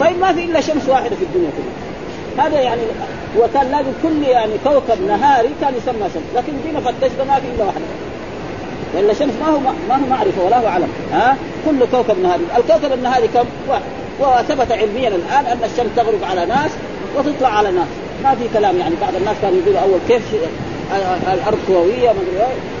طيب 0.00 0.18
ما 0.18 0.32
في 0.32 0.44
إلا 0.44 0.60
شمس 0.60 0.88
واحدة 0.88 1.16
في 1.16 1.22
الدنيا 1.22 1.50
كلها. 1.56 2.46
هذا 2.46 2.60
يعني 2.60 2.80
هو 3.38 3.48
كان 3.54 3.70
لازم 3.70 3.92
كل 4.02 4.22
يعني 4.22 4.52
كوكب 4.64 5.06
نهاري 5.06 5.48
كان 5.60 5.74
يسمى 5.76 6.08
شمس. 6.14 6.22
لكن 6.36 6.52
جينا 6.66 6.80
فتشنا 6.80 7.24
ما 7.24 7.34
في 7.34 7.46
إلا 7.56 7.64
واحدة. 7.64 7.84
لأن 8.94 9.10
الشمس 9.10 9.32
ما 9.40 9.46
هو 9.46 9.58
ما 9.88 9.94
هو 9.94 10.06
معرفة 10.10 10.44
ولا 10.44 10.58
هو 10.58 10.66
علم. 10.66 10.88
ها؟ 11.12 11.36
كل 11.66 11.86
كوكب 11.92 12.18
نهاري. 12.22 12.42
الكوكب 12.56 12.92
النهاري 12.92 13.28
كم؟ 13.28 13.44
واحد. 13.68 13.82
وثبت 14.20 14.72
علميا 14.72 15.08
الآن 15.08 15.46
أن 15.46 15.58
الشمس 15.64 15.90
تغرب 15.96 16.24
على 16.30 16.46
ناس 16.46 16.70
وتطلع 17.16 17.48
على 17.48 17.70
ناس. 17.70 17.88
ما 18.24 18.34
في 18.34 18.58
كلام 18.58 18.78
يعني 18.78 18.94
بعض 19.00 19.14
الناس 19.14 19.36
كانوا 19.42 19.58
يقولوا 19.58 19.80
أول 19.80 19.98
كيف 20.08 20.22
الأرض 21.32 21.58
كرويه 21.68 22.12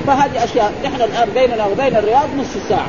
فهذه 0.06 0.44
أشياء. 0.44 0.72
نحن 0.84 1.02
الآن 1.02 1.28
بيننا 1.34 1.66
وبين 1.66 1.96
الرياض 1.96 2.28
نصف 2.38 2.68
ساعة. 2.68 2.86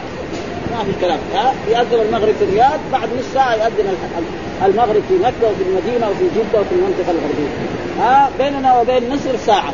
ما 0.72 0.84
في 0.84 0.92
كلام. 1.01 1.20
ها؟ 1.36 1.53
يأذن 1.72 2.01
المغرب 2.01 2.36
في 2.39 2.44
الرياض 2.44 2.80
بعد 2.92 3.10
نص 3.20 3.34
ساعة 3.34 3.53
يأذن 3.53 3.98
المغرب 4.65 5.03
في 5.10 5.13
مكة 5.13 5.51
وفي 5.51 5.63
المدينة 5.70 6.10
وفي 6.10 6.24
جدة 6.36 6.62
وفي 6.62 6.72
المنطقة 6.72 7.12
الغربية. 7.12 7.51
ها؟ 8.00 8.30
بيننا 8.38 8.80
وبين 8.80 9.10
مصر 9.13 9.38
ساعة. 9.46 9.74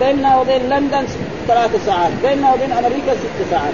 بيننا 0.00 0.40
وبين 0.40 0.62
لندن 0.68 1.04
ثلاث 1.48 1.86
ساعات. 1.86 2.12
بيننا 2.22 2.54
وبين 2.54 2.72
أمريكا 2.72 3.14
ست 3.14 3.50
ساعات. 3.50 3.72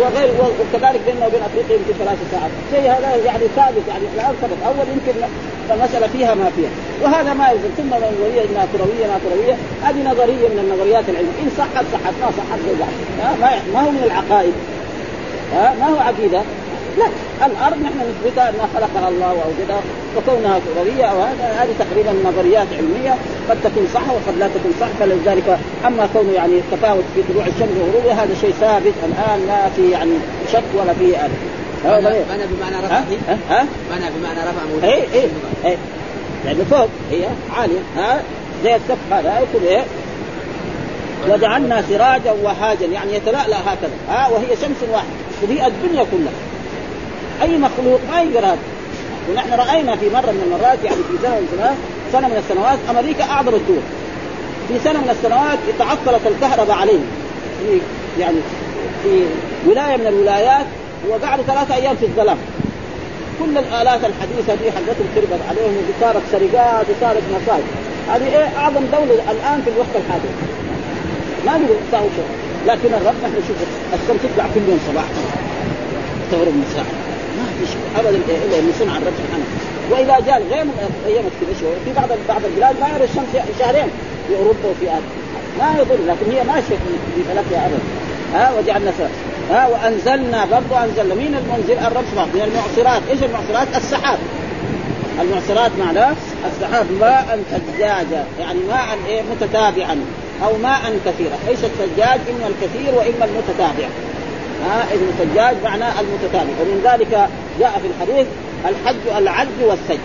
وغير 0.00 0.28
وكذلك 0.60 1.00
بيننا 1.06 1.26
وبين 1.26 1.42
أفريقيا 1.42 1.76
يمكن 1.76 1.94
ثلاث 2.04 2.18
ساعات. 2.32 2.50
شيء 2.72 2.92
هذا 2.92 3.16
يعني 3.24 3.44
ثابت 3.56 3.84
يعني 3.88 4.04
الان 4.14 4.34
ثبت 4.42 4.60
أول 4.66 4.86
يمكن 4.94 5.26
المسألة 5.70 6.06
فيها 6.06 6.34
ما 6.34 6.50
فيها. 6.56 6.70
وهذا 7.02 7.34
ما 7.34 7.50
يلزم 7.50 7.68
ثم 7.76 7.90
نظرية 7.94 8.42
انها 8.48 8.66
كرويه 8.72 9.06
ما 9.12 9.18
كرويه 9.24 9.54
هذه 9.84 10.00
نظرية 10.10 10.48
من 10.48 10.58
النظريات 10.64 11.04
العلمية. 11.08 11.38
إن 11.42 11.50
صحت 11.58 11.84
صحت 11.92 12.14
ما 12.22 12.28
صحت 12.38 12.60
ما 13.74 13.80
هو 13.80 13.90
من 13.90 14.02
العقائد. 14.04 14.54
ها 15.54 15.74
ما 15.80 15.86
هو 15.86 15.98
عقيدة؟ 15.98 16.42
لا. 16.98 17.06
الأرض 17.46 17.78
نحن 17.82 17.98
نثبتها 18.10 18.48
أنها 18.50 18.68
خلقها 18.74 19.08
الله 19.08 19.32
وأوجدها 19.38 19.80
وكونها 20.16 20.60
كرويه 20.66 21.04
أو 21.04 21.16
هذه 21.60 21.74
تقريبا 21.78 22.12
نظريات 22.28 22.66
علمية. 22.78 23.14
قد 23.50 23.56
تكون 23.64 23.88
صح 23.94 24.10
وقد 24.10 24.38
لا 24.38 24.48
تكون 24.48 24.72
صح 24.80 24.86
فلذلك 25.00 25.58
أما 25.86 26.08
كونه 26.12 26.32
يعني 26.32 26.60
تفاوت 26.72 27.04
في 27.14 27.22
طلوع 27.32 27.46
الشمس 27.46 27.76
وغروبها 27.80 28.24
هذا 28.24 28.34
شيء 28.40 28.50
ثابت 28.60 28.92
الآن 29.04 29.46
لا 29.46 29.68
في 29.76 29.90
يعني 29.90 30.10
شك 30.52 30.62
ولا 30.74 30.92
في 30.92 31.16
أبد. 31.16 31.54
بنى 32.04 32.46
بمعنى 32.46 32.86
رفع 32.86 32.96
ها؟ 33.28 33.38
ها؟ 33.50 33.66
بنى 33.90 34.10
بمعنى 34.18 34.38
رفع 34.40 34.88
اي 34.88 35.02
اي 35.14 35.28
اي 35.64 35.76
لأنه 36.44 36.64
فوق 36.70 36.88
هي 37.10 37.24
عالية. 37.56 37.80
ها؟ 37.96 38.22
زي 38.64 38.76
السقف 38.76 39.12
هذا 39.12 39.40
يكون 39.40 39.68
إيه. 39.68 39.84
وجعلنا 41.28 41.82
سراجا 41.88 42.34
وهاجا 42.42 42.86
يعني 42.86 43.14
يتلألأ 43.14 43.56
هكذا. 43.66 43.92
ها؟ 44.08 44.28
وهي 44.28 44.56
شمس 44.62 44.90
واحدة. 44.92 45.08
تضيء 45.42 45.66
الدنيا 45.66 46.04
كلها. 46.12 46.32
أي 47.42 47.58
مخلوق 47.58 48.00
ما 48.10 48.22
يقدر 48.22 48.46
هذا 48.46 48.58
ونحن 49.30 49.52
رأينا 49.52 49.96
في 49.96 50.10
مرة 50.10 50.30
من 50.30 50.42
المرات 50.46 50.78
يعني 50.84 50.96
في 50.96 51.18
سنه 51.22 51.30
من 51.30 51.48
السنوات 51.52 51.76
سنة 52.14 52.28
من 52.28 52.36
السنوات 52.36 52.78
أمريكا 52.90 53.24
أعظم 53.24 53.54
الدول. 53.54 53.84
في 54.68 54.74
سنة 54.84 54.98
من 55.00 55.10
السنوات 55.10 55.58
تعطلت 55.78 56.26
الكهرباء 56.26 56.76
عليهم. 56.76 57.06
في 57.58 57.80
يعني 58.20 58.36
في 59.02 59.24
ولاية 59.66 59.96
من 59.96 60.06
الولايات 60.06 60.66
وقعدوا 61.08 61.44
ثلاثة 61.44 61.74
أيام 61.74 61.96
في 61.96 62.06
الظلام. 62.06 62.36
كل 63.40 63.58
الآلات 63.58 64.00
الحديثة 64.04 64.54
دي 64.54 64.72
حقتهم 64.72 65.06
خربت 65.14 65.42
عليهم 65.48 65.74
وصارت 65.88 66.22
سرقات 66.32 66.86
وصارت 66.90 67.22
مصائب 67.34 67.64
هذه 68.10 68.26
إيه؟ 68.36 68.48
أعظم 68.58 68.84
دولة 68.92 69.14
الآن 69.32 69.62
في 69.64 69.70
الوقت 69.74 69.94
الحاضر 69.96 70.32
ما 71.46 71.52
نقدر 71.58 71.74
يساوي 71.88 72.08
شيء. 72.16 72.30
لكن 72.66 72.94
الرب 72.94 73.14
نحن 73.24 73.32
نشوف 73.32 73.56
الشمس 73.94 74.20
تطلع 74.22 74.46
كل 74.54 74.60
يوم 74.68 74.80
صباح. 74.88 75.04
تغرب 76.32 76.54
مساء 76.62 76.86
ما 77.36 77.44
في 77.58 77.66
شيء. 77.72 77.84
ابدا 77.96 78.18
الا 78.44 78.60
من 78.60 78.72
صنع 78.78 78.96
الرب 78.98 79.12
سبحانه. 79.22 79.73
وإذا 79.90 80.16
جاء 80.26 80.42
غير 80.50 80.66
أيام 81.06 81.24
شوي 81.60 81.74
في 81.84 81.92
بعض 81.96 82.08
بعض 82.28 82.44
البلاد 82.44 82.80
ما 82.80 82.88
يرى 82.88 83.04
الشمس 83.04 83.58
شهرين 83.58 83.88
في 84.28 84.36
أوروبا 84.36 84.68
وفي 84.70 84.86
آسيا. 84.86 85.24
ما 85.58 85.74
يضر 85.78 85.98
لكن 86.06 86.36
هي 86.36 86.44
ماشية 86.44 86.76
في 87.14 87.22
فلكها 87.28 87.66
ابدا 87.66 87.78
ها 88.34 88.52
وجعلنا 88.58 88.92
سبب 88.98 89.10
ها 89.50 89.68
وأنزلنا 89.68 90.44
برضو 90.44 90.84
أنزلنا. 90.84 91.14
مين 91.14 91.34
المنزل؟ 91.34 91.78
الرب 91.86 92.04
من 92.34 92.42
المعصرات. 92.42 93.02
إيش 93.10 93.22
المعصرات؟ 93.22 93.76
السحاب. 93.76 94.18
المعصرات 95.20 95.70
معناه 95.78 96.14
السحاب 96.52 96.86
ماء 97.00 97.42
ثجاجا 97.50 98.24
يعني 98.40 98.58
ماء 98.68 98.98
إيه؟ 99.08 99.22
متتابعا 99.22 99.96
أو 100.44 100.56
ماء 100.62 100.80
كثيرا. 101.06 101.36
إيش 101.48 101.58
الثجاج؟ 101.64 102.20
اما 102.30 102.46
الكثير 102.46 102.94
وإما 102.94 103.24
المتتابع. 103.24 103.88
ها 104.66 104.84
الثجاج 104.94 105.56
معناه 105.64 106.00
المتتابع. 106.00 106.52
ومن 106.60 106.80
ذلك 106.84 107.28
جاء 107.60 107.80
في 107.82 107.86
الحديث 107.86 108.26
الحج 108.68 109.04
العج 109.18 109.48
والسج 109.60 109.98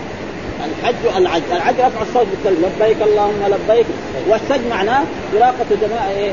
الحج 0.68 1.16
العج 1.16 1.42
العج 1.52 1.74
رفع 1.74 2.02
الصوت 2.02 2.26
بالكلمة. 2.30 2.68
لبيك 2.68 3.02
اللهم 3.02 3.40
لبيك. 3.46 3.86
والسج 4.28 4.60
معناه 4.70 5.02
إراقة 5.36 5.70
دماء 5.70 6.14
إيه؟ 6.18 6.32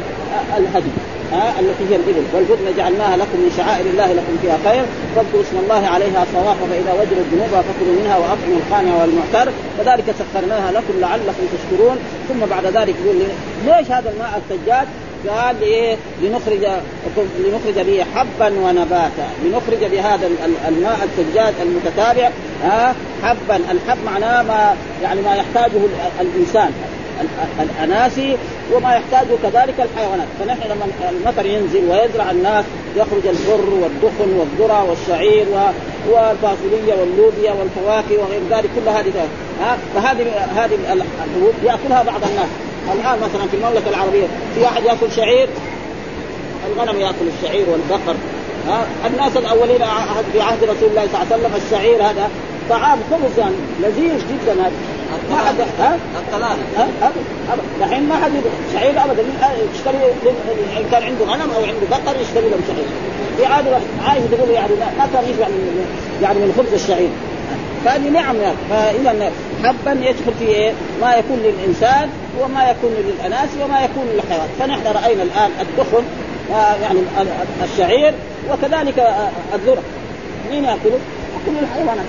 الهدي 0.57 0.93
ها 1.31 1.59
التي 1.59 1.83
هي 1.89 1.95
الإبل. 1.95 2.23
والبدن 2.33 2.77
جعلناها 2.77 3.17
لكم 3.17 3.37
من 3.43 3.51
شعائر 3.57 3.85
الله 3.85 4.13
لكم 4.13 4.37
فيها 4.41 4.57
خير. 4.65 4.83
فاذكروا 5.15 5.41
اسم 5.41 5.57
الله 5.63 5.87
عليها 5.87 6.25
صواف 6.33 6.57
فاذا 6.71 6.93
وجدت 6.99 7.27
جنوبها 7.31 7.61
فكلوا 7.67 7.95
منها 8.01 8.17
وأطعموا 8.17 8.57
القانع 8.61 8.93
والمعتر. 9.01 9.51
كذلك 9.77 10.15
سخرناها 10.19 10.71
لكم 10.71 10.93
لعلكم 11.01 11.45
تشكرون. 11.53 11.97
ثم 12.29 12.45
بعد 12.45 12.65
ذلك 12.65 12.95
يقول 13.01 13.15
ليش 13.65 13.91
هذا 13.91 14.09
الماء 14.13 14.41
الثجاج؟ 14.41 14.87
قال 15.29 15.61
إيه 15.61 15.95
لنخرج 16.21 16.67
لنخرج 17.39 17.85
به 17.85 18.05
حبا 18.15 18.59
ونباتا. 18.59 19.27
لنخرج 19.45 19.91
بهذا 19.91 20.29
الماء 20.67 20.97
الثجاج 21.03 21.53
المتتابع 21.61 22.29
ها 22.63 22.95
حبا. 23.23 23.55
الحب 23.55 23.97
معناه 24.05 24.43
ما 24.43 24.75
يعني 25.03 25.21
ما 25.21 25.35
يحتاجه 25.35 25.79
الإنسان 26.21 26.71
الأناسي 27.59 28.37
وما 28.73 28.95
يحتاجه 28.95 29.35
كذلك 29.43 29.75
الحيوانات. 29.79 30.27
فنحن 30.39 30.59
لما 30.69 30.85
المطر 31.09 31.45
ينزل 31.45 31.89
ويزرع 31.89 32.31
الناس 32.31 32.65
يخرج 32.95 33.27
البر 33.27 33.69
والدخن 33.81 34.29
والذرة 34.39 34.83
والشعير 34.89 35.45
والفاصوليه 36.09 36.93
واللوبيا 36.99 37.51
والفواكه 37.51 38.23
وغير 38.23 38.41
ذلك 38.49 38.69
كل 38.75 38.89
هذه 38.89 39.13
ها 39.61 39.77
فهذه 39.95 40.25
هذه 40.55 40.75
الحبوب 40.93 41.53
يأكلها 41.63 42.03
بعض 42.03 42.21
الناس. 42.29 42.49
الآن 42.93 43.19
مثلا 43.19 43.47
في 43.47 43.57
المملكة 43.57 43.89
العربية 43.89 44.27
في 44.55 44.61
واحد 44.61 44.83
يأكل 44.83 45.11
شعير؟ 45.15 45.47
الغنم 46.67 46.99
يأكل 46.99 47.27
الشعير 47.37 47.65
والبقر. 47.69 48.15
ها؟ 48.67 48.85
الناس 49.07 49.37
الأولين 49.37 49.81
في 50.33 50.41
عهد 50.41 50.63
رسول 50.63 50.89
الله 50.89 51.07
صلى 51.07 51.21
الله 51.21 51.27
عليه 51.31 51.35
وسلم 51.35 51.61
الشعير 51.65 52.03
هذا 52.03 52.29
طعام 52.69 52.99
خبز 53.11 53.39
يعني 53.39 53.55
لذيذ 53.81 54.13
جدا 54.13 54.53
هذا. 54.53 54.71
ما 55.29 55.37
حد 55.37 55.55
ها؟ 55.79 55.97
الطلال 56.17 56.57
دحين 57.81 58.09
ما 58.09 58.15
حد 58.15 58.31
شعير 58.73 58.91
ابدا. 59.05 59.23
يشتري 59.75 59.97
إن 60.77 60.85
كان 60.91 61.03
عنده 61.03 61.25
غنم 61.25 61.51
أو 61.51 61.63
عنده 61.63 61.87
بقر 61.91 62.21
يشتري 62.21 62.49
له 62.49 62.57
شعير. 62.67 62.87
في 63.37 63.45
عاده 63.45 63.79
عايشه 64.07 64.27
تقول 64.31 64.49
يعني 64.49 64.73
ما 64.97 65.07
كان 65.13 65.23
يشبع 65.29 65.47
من 65.47 65.85
يعني 66.21 66.39
من 66.39 66.53
خبز 66.57 66.81
الشعير. 66.81 67.09
فهذه 67.85 68.09
نعم 68.09 68.35
يعني 68.35 68.57
فاذا 68.69 69.31
حبا 69.63 69.91
يدخل 69.91 70.33
في 70.39 70.47
إيه؟ 70.47 70.71
ما 71.01 71.15
يكون 71.15 71.37
للإنسان 71.37 72.09
وما 72.41 72.69
يكون 72.69 72.91
للأناس 72.91 73.49
وما 73.61 73.81
يكون 73.81 74.05
للحيوان 74.13 74.47
فنحن 74.59 74.87
رأينا 74.87 75.23
الآن 75.23 75.51
الدخن 75.61 76.03
آه، 76.51 76.75
يعني 76.75 76.99
الشعير 77.63 78.13
وكذلك 78.51 78.99
آه، 78.99 79.29
الذرة. 79.55 79.83
مين 80.51 80.63
ياكله؟ 80.63 80.99
كل 81.45 81.53
الحيوانات. 81.61 82.05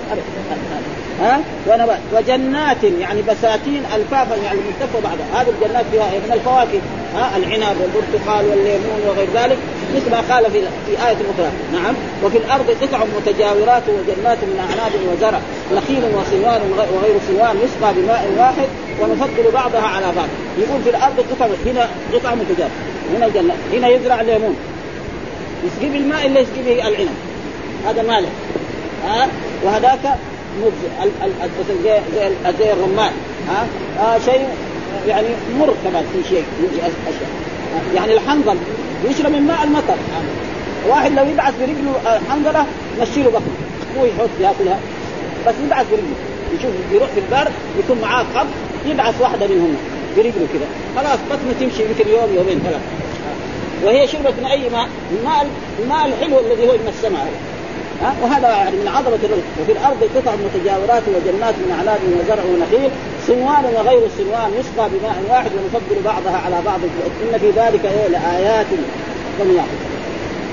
ها؟ 1.21 1.39
ونبات 1.67 1.99
وجنات 2.15 2.83
يعني 2.83 3.21
بساتين 3.21 3.83
الفافا 3.95 4.35
يعني 4.35 4.59
ملتفه 4.59 4.99
بعضها. 5.03 5.41
هذه 5.41 5.47
الجنات 5.49 5.85
فيها 5.91 6.05
من 6.05 6.33
الفواكه. 6.33 6.79
ها؟ 7.15 7.37
العنب 7.37 7.77
والبرتقال 7.81 8.45
والليمون 8.45 8.99
وغير 9.07 9.27
ذلك. 9.35 9.57
مثل 9.95 10.11
ما 10.11 10.21
قال 10.33 10.51
في 10.51 10.61
في 10.61 10.91
آية 11.07 11.17
أخرى. 11.31 11.51
نعم. 11.73 11.95
وفي 12.23 12.37
الأرض 12.37 12.67
قطع 12.81 12.99
متجاورات 13.17 13.83
وجنات 13.87 14.37
من 14.49 14.59
أعناب 14.69 14.91
وزرع. 15.09 15.39
نخيل 15.75 16.03
وصنوان 16.03 16.61
وغير 16.93 17.15
صنوان 17.27 17.55
يسقى 17.63 17.93
بماء 17.93 18.33
واحد 18.37 18.67
ونفضل 19.01 19.51
بعضها 19.53 19.87
على 19.87 20.05
بعض. 20.15 20.27
يقول 20.57 20.81
في 20.83 20.89
الأرض 20.89 21.25
قطع 21.31 21.47
هنا 21.65 21.89
قطع 22.13 22.35
متجاورة 22.35 22.71
هنا 23.15 23.27
جنة 23.27 23.53
هنا 23.73 23.87
يزرع 23.87 24.21
ليمون 24.21 24.55
يسقي 25.65 25.89
بالماء 25.89 26.25
اللي 26.25 26.39
يسقي 26.39 26.61
به 26.65 26.87
العنب. 26.87 27.15
هذا 27.87 28.01
مالك. 28.01 28.31
ها؟ 29.05 29.27
وهذاك 29.63 30.15
مجزي 30.59 31.81
زي 31.83 32.29
زي 32.59 32.73
الرمان 32.73 33.11
ها؟ 33.49 33.67
آه 33.99 34.19
شيء 34.19 34.47
يعني 35.07 35.27
مر 35.59 35.73
كمان 35.83 36.03
في 36.13 36.29
شيء 36.29 36.43
يجي 36.63 36.81
أشياء. 36.81 37.29
يعني 37.95 38.13
الحنظل 38.13 38.57
يشرب 39.09 39.31
من 39.31 39.41
ماء 39.41 39.63
المطر. 39.63 39.97
واحد 40.89 41.11
لو 41.11 41.25
يبعث 41.25 41.53
برجله 41.59 42.19
حنظله 42.29 42.65
يمشي 42.99 43.23
له 43.23 43.29
بطنه. 43.29 43.55
هو 43.97 44.05
يحط 44.05 44.29
يأكلها 44.41 44.79
بس 45.47 45.53
يبعث 45.65 45.85
برجله. 45.91 46.15
يشوف 46.59 46.71
يروح 46.91 47.09
في 47.09 47.19
البر 47.19 47.51
يكون 47.79 47.97
معاه 48.01 48.25
خب 48.35 48.47
يبعث 48.85 49.21
واحدة 49.21 49.47
منهم 49.47 49.75
برجله 50.17 50.47
كذا 50.53 50.67
خلاص 50.95 51.19
بطنه 51.29 51.53
تمشي 51.59 51.83
يمكن 51.83 52.09
يوم 52.09 52.35
يومين 52.35 52.59
ثلاثة. 52.59 52.79
وهي 53.83 54.07
شربت 54.07 54.33
من 54.39 54.45
أي 54.45 54.69
ماء؟ 54.69 54.87
الماء 55.19 55.47
الماء 55.79 56.05
الحلو 56.05 56.39
الذي 56.39 56.67
هو 56.67 56.71
من 56.71 56.93
السماء 56.97 57.27
ها؟ 58.01 58.13
وهذا 58.21 58.47
يعني 58.47 58.77
من 58.77 58.87
عظمة 58.87 59.19
الرزق. 59.23 59.49
وفي 59.61 59.71
الأرض 59.71 60.09
قطع 60.15 60.31
متجاورات 60.35 61.03
وجنات 61.07 61.55
من 61.55 61.71
أعناب 61.77 61.99
وزرع 62.19 62.43
ونخيل 62.43 62.91
صنوان 63.27 63.65
وغير 63.75 64.01
صنوان 64.17 64.51
يسقى 64.59 64.89
بماء 64.89 65.17
واحد 65.29 65.51
ونفضل 65.55 66.01
بعضها 66.05 66.37
على 66.45 66.55
بعض. 66.65 66.79
إن 67.23 67.39
في 67.39 67.49
ذلك 67.49 67.85
إيه 67.85 68.07
لايات 68.07 68.65
لم 69.39 69.61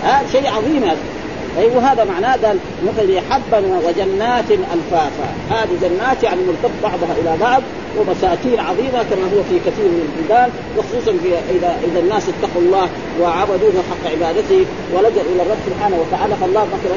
ها 0.05 0.23
شيء 0.33 0.49
عظيم 0.49 0.85
هذا 0.85 1.16
طيب 1.57 1.77
وهذا 1.77 2.05
معناه 2.05 2.37
قال 2.37 2.59
مثل 2.87 3.21
حبا 3.31 3.59
وجنات 3.87 4.51
ألفافا. 4.51 5.29
هذه 5.51 5.71
جنات 5.83 6.23
يعني 6.23 6.41
مرتب 6.43 6.75
بعضها 6.83 7.13
إلى 7.23 7.37
بعض 7.41 7.63
ومساكين 7.99 8.61
عظيمة 8.61 9.03
كما 9.11 9.25
هو 9.35 9.43
في 9.49 9.59
كثير 9.67 9.85
من 9.85 10.03
البلدان 10.09 10.51
وخصوصا 10.79 11.13
في 11.23 11.57
اذا 11.57 11.77
إذا 11.85 12.01
الناس 12.01 12.23
اتقوا 12.29 12.63
الله 12.63 12.89
وعبدوه 13.21 13.73
حق 13.91 14.11
عبادته 14.13 14.67
ولجأوا 14.95 15.31
إلى 15.35 15.43
الرب 15.43 15.59
سبحانه 15.67 15.97
وتعالى 16.03 16.35
فالله 16.41 16.65
مثلا 16.77 16.97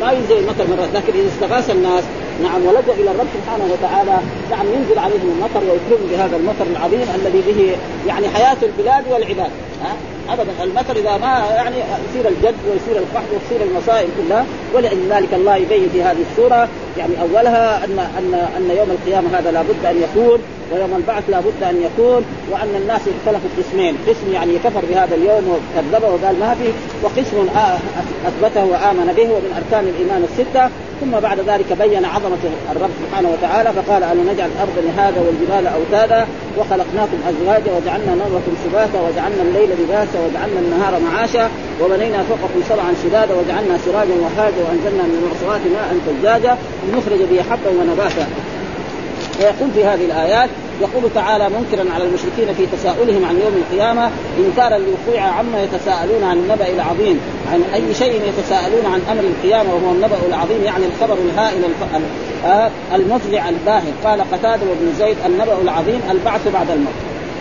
ما 0.00 0.12
ينزل 0.12 0.38
المطر 0.38 0.64
مرات 0.70 0.88
لكن 0.94 1.12
إذا 1.18 1.28
استغاث 1.28 1.70
الناس 1.70 2.04
نعم 2.42 2.66
ولجأ 2.66 2.92
إلى 2.92 3.10
الرب 3.10 3.26
سبحانه 3.34 3.64
وتعالى 3.72 4.18
نعم 4.50 4.66
ينزل 4.74 4.98
عليهم 4.98 5.28
المطر 5.36 5.60
ويكرم 5.60 6.06
بهذا 6.10 6.36
المطر 6.36 6.66
العظيم 6.70 7.06
الذي 7.14 7.42
به 7.46 7.76
يعني 8.06 8.28
حياة 8.28 8.56
البلاد 8.62 9.04
والعباد. 9.10 9.50
ها؟ 9.82 9.96
ابدا. 10.28 10.62
المطر 10.62 10.96
إذا 10.96 11.16
ما 11.16 11.44
يعني 11.54 11.76
يصير 11.76 12.28
الجد 12.28 12.54
ويصير 12.70 13.02
القحط 13.02 13.24
ويصير 13.32 13.66
المصائب 13.68 14.08
كلها 14.18 14.46
ولذلك 14.74 15.34
الله 15.34 15.56
يبين 15.56 15.88
في 15.88 16.02
هذه 16.02 16.24
السورة 16.30 16.68
يعني 16.98 17.12
أولها 17.22 17.84
ان 17.84 17.98
ان 17.98 18.34
أن 18.56 18.76
يوم 18.76 18.90
القيامة 18.90 19.38
هذا 19.38 19.50
لابد 19.50 19.84
أن 19.84 20.02
يكون 20.02 20.38
ويوم 20.72 20.94
البعث 20.96 21.30
لابد 21.30 21.62
أن 21.62 21.82
يكون 21.82 22.24
وأن 22.50 22.74
الناس 22.82 23.00
اختلفوا 23.00 23.50
قسمين، 23.58 23.96
قسم 24.08 24.32
يعني 24.32 24.58
كفر 24.58 24.80
بهذا 24.90 25.14
اليوم 25.14 25.44
وكذبه 25.48 26.08
وقال 26.08 26.40
ما 26.40 26.54
في، 26.54 26.68
وقسم 27.02 27.48
أثبته 28.26 28.64
وآمن 28.64 29.12
به 29.16 29.24
ومن 29.24 29.62
أركان 29.62 29.84
الإيمان 29.88 30.24
الستة، 30.30 30.68
ثم 31.00 31.20
بعد 31.20 31.40
ذلك 31.40 31.72
بين 31.82 32.04
عظمة 32.04 32.42
الرب 32.72 32.90
سبحانه 33.02 33.28
وتعالى 33.30 33.72
فقال 33.72 34.02
ان 34.02 34.18
نجعل 34.32 34.50
الأرض 34.56 34.76
مهادا 34.88 35.20
والجبال 35.20 35.66
أوتادا 35.66 36.26
وخلقناكم 36.58 37.18
أزواجا 37.28 37.72
وجعلنا 37.76 38.14
نومكم 38.14 38.52
سباتا 38.64 39.00
وجعلنا 39.00 39.42
الليل 39.42 39.70
لباسا 39.80 40.18
وجعلنا 40.26 40.60
النهار 40.60 41.00
معاشا. 41.00 41.50
وبنينا 41.80 42.22
فوقكم 42.22 42.60
سبعا 42.68 42.92
شدادا 43.04 43.34
وجعلنا 43.34 43.78
سراجا 43.86 44.14
وهاجا 44.22 44.62
وأنزلنا 44.66 45.02
من 45.02 45.14
المعصرات 45.18 45.60
ماء 45.74 45.98
ثجاجا 46.06 46.56
لنخرج 46.88 47.20
به 47.30 47.42
حبا 47.50 47.70
ونباتا. 47.80 48.26
ويقول 49.40 49.70
في 49.74 49.84
هذه 49.84 50.04
الآيات 50.04 50.50
يقول 50.80 51.10
تعالى 51.14 51.48
منكرا 51.48 51.94
على 51.94 52.04
المشركين 52.04 52.54
في 52.54 52.66
تساؤلهم 52.76 53.24
عن 53.24 53.40
يوم 53.44 53.62
القيامة 53.62 54.10
إنكارا 54.38 54.78
لوقوع 54.78 55.22
عما 55.22 55.62
يتساءلون 55.62 56.24
عن 56.24 56.36
النبأ 56.36 56.68
العظيم. 56.68 57.20
عن 57.52 57.62
أي 57.74 57.94
شيء 57.94 58.20
يتساءلون 58.28 58.86
عن 58.86 59.00
أمر 59.12 59.20
القيامة 59.20 59.74
وهو 59.74 59.92
النبأ 59.92 60.16
العظيم 60.28 60.64
يعني 60.64 60.84
الخبر 60.86 61.16
الهائل 61.24 61.62
آه، 62.46 62.70
المفزع 62.94 63.48
الباهر. 63.48 63.92
قال 64.04 64.20
قتادة 64.20 64.62
وابن 64.70 64.92
زيد 64.98 65.16
النبأ 65.26 65.62
العظيم 65.62 66.00
البعث 66.10 66.48
بعد 66.48 66.70
الموت. 66.70 66.98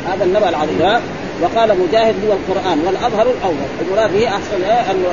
هذا 0.08 0.24
النبأ 0.24 0.50
العظيم. 0.50 1.02
وقال 1.42 1.70
مجاهد 1.84 2.16
هو 2.26 2.34
القرآن 2.34 2.80
والأظهر 2.86 3.28
الأول. 3.36 3.68
المراد 3.82 4.14
به 4.14 4.28
أحسن 4.28 4.56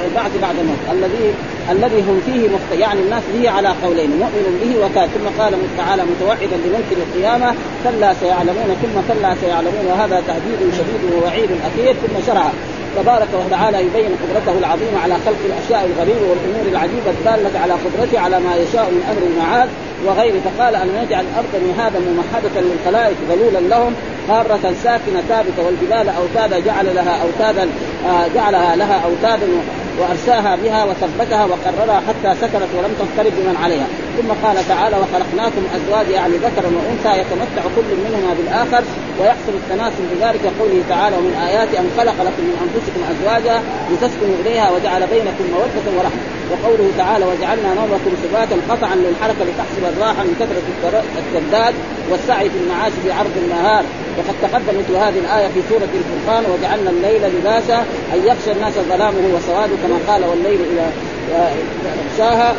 البعث 0.07 0.33
بعد 0.43 0.55
الموت. 0.59 0.83
الذي 0.93 1.35
الذي 1.71 2.01
هم 2.01 2.21
فيه 2.27 2.49
مخت... 2.49 2.81
يعني 2.81 3.01
الناس 3.01 3.23
به 3.35 3.51
على 3.51 3.69
قولين 3.85 4.11
مؤمن 4.11 4.47
به 4.63 4.87
وكافر. 4.87 5.09
ثم 5.19 5.43
قال 5.43 5.53
تعالى 5.77 6.03
متوعدا 6.03 6.57
لمنكر 6.65 6.97
القيامة 7.07 7.55
كلا 7.85 8.15
سيعلمون 8.21 8.77
ثم 8.83 8.97
كلا 9.09 9.35
سيعلمون. 9.41 9.87
وهذا 9.91 10.23
تهديد 10.29 10.61
شديد 10.79 11.03
ووعيد 11.15 11.51
اخير 11.69 11.95
ثم 11.95 12.27
شرع 12.27 12.51
تبارك 13.03 13.29
وتعالى 13.47 13.79
يبين 13.87 14.11
قدرته 14.23 14.59
العظيمة 14.59 14.99
على 15.05 15.15
خلق 15.27 15.41
الأشياء 15.51 15.91
الغريبة 15.91 16.27
والأمور 16.31 16.67
العجيبة 16.73 17.11
الدالة 17.11 17.59
على 17.59 17.73
قدرته 17.73 18.21
على 18.21 18.41
ما 18.41 18.57
يشاء 18.57 18.87
من 18.91 19.03
أمر 19.11 19.23
المعاد 19.31 19.69
وغيره. 20.07 20.41
فقال 20.47 20.75
ان 20.75 20.89
نجعل 21.03 21.25
الأرض 21.31 21.53
مهادا 21.69 21.99
ممهدة 21.99 22.61
للخلائق 22.61 23.17
ذلولا 23.31 23.59
لهم؟ 23.75 23.95
قارة 24.29 24.75
ساكنة 24.85 25.21
ثابتة 25.29 25.63
والجبال 25.67 26.09
أوتادا 26.09 26.59
جعل 26.59 26.95
لها 26.95 27.23
أوتادا 27.23 27.69
آه 28.09 28.27
جعلها 28.35 28.77
لها 28.77 29.01
أوتادا 29.05 29.47
وأرساها 29.99 30.57
بها 30.57 30.85
وثبتها 30.85 31.45
وقررها 31.45 32.03
حتى 32.09 32.35
سكنت 32.41 32.71
ولم 32.79 32.95
تضطرب 32.99 33.33
بمن 33.33 33.57
عليها. 33.65 33.87
ثم 34.19 34.47
قال 34.47 34.69
تعالى 34.69 34.97
وخلقناكم 34.97 35.63
ازواج 35.77 36.09
يعني 36.11 36.35
ذكرا 36.47 36.71
وأنثى 36.77 37.21
يتمتع 37.21 37.63
كل 37.77 37.91
منهما 38.05 38.35
بالآخر 38.39 38.83
ويحصل 39.21 39.53
التناسل 39.61 40.05
بذلك 40.13 40.45
قوله 40.61 40.83
تعالى 40.89 41.17
ومن 41.17 41.35
ايات 41.49 41.69
أن 41.81 41.87
خلق 41.99 42.19
لكم 42.29 42.43
من 42.49 42.57
أنفسكم 42.65 43.01
أزواجا 43.13 43.63
لتسكنوا 43.91 44.37
إليها 44.43 44.71
وجعل 44.71 45.07
بينكم 45.07 45.45
مودة 45.55 45.87
ورحمة. 45.97 46.23
وقوله 46.51 46.91
تعالى 46.99 47.25
وجعلنا 47.25 47.75
نومكم 47.75 48.13
سباتا 48.23 48.57
قطعا 48.71 48.95
للحركة 48.95 49.43
لتحسب 49.49 49.85
الراحة 49.93 50.23
من 50.25 50.35
كثرة 50.41 50.67
الترداد 51.21 51.75
والسعي 52.11 52.51
في 52.51 52.59
المعاش 52.63 52.93
في 53.03 53.13
عرض 53.13 53.35
النهار. 53.43 53.85
وقد 54.19 54.35
تقدم 54.43 54.79
مثل 54.81 54.95
هذه 54.97 55.19
الآية 55.19 55.49
في 55.49 55.61
سورة 55.69 55.89
الفرقان 55.99 56.45
وجعلنا 56.53 56.91
الليل 56.91 57.23
لباسا 57.35 57.79
أن 58.15 58.19
يخشى 58.27 58.53
الناس 58.53 58.75
ظلامه 58.75 59.25
وسواده 59.35 59.75
كما 59.83 59.99
قال 60.09 60.25
والليل 60.25 60.61
اذا 60.73 60.91
يغشاها 62.01 62.55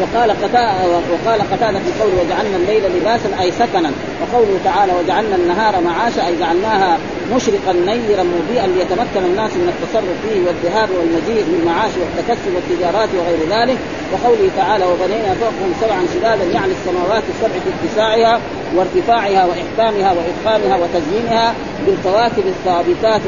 وقال 0.00 0.30
قتادة 0.30 0.88
وقال 0.88 1.40
قتادة 1.52 1.78
في 1.78 2.02
قوله 2.02 2.22
وجعلنا 2.22 2.56
الليل 2.56 2.82
لباسا 2.96 3.40
أي 3.40 3.52
سكنا. 3.52 3.90
وقوله 4.20 4.58
تعالى 4.64 4.92
وجعلنا 4.92 5.36
النهار 5.36 5.80
معاشا 5.80 6.26
أي 6.26 6.36
جعلناها 6.36 6.98
مشرقا 7.34 7.72
نيرا 7.72 8.22
مضيئا 8.22 8.66
ليتمكن 8.66 9.22
الناس 9.30 9.52
من 9.52 9.68
التصرف 9.74 10.16
فيه 10.22 10.46
والذهاب 10.46 10.88
والمجيء 10.98 11.44
بالمعاش 11.48 11.90
والتكسب 12.00 12.52
والتجارات 12.54 13.08
وغير 13.18 13.40
ذلك. 13.50 13.78
وقوله 14.12 14.50
تعالى 14.56 14.84
وبنينا 14.84 15.34
فوقهم 15.34 15.72
سبعا 15.80 16.02
شدادا 16.14 16.44
يعني 16.44 16.72
السماوات 16.72 17.22
السبع 17.32 17.56
في 17.64 17.70
اتساعها 17.76 18.40
وارتفاعها 18.76 19.46
وإحكامها 19.46 20.12
واتقانها 20.12 20.76
وتزيينها 20.76 21.54
بالكواكب 21.86 22.44
الثابتات 22.46 23.20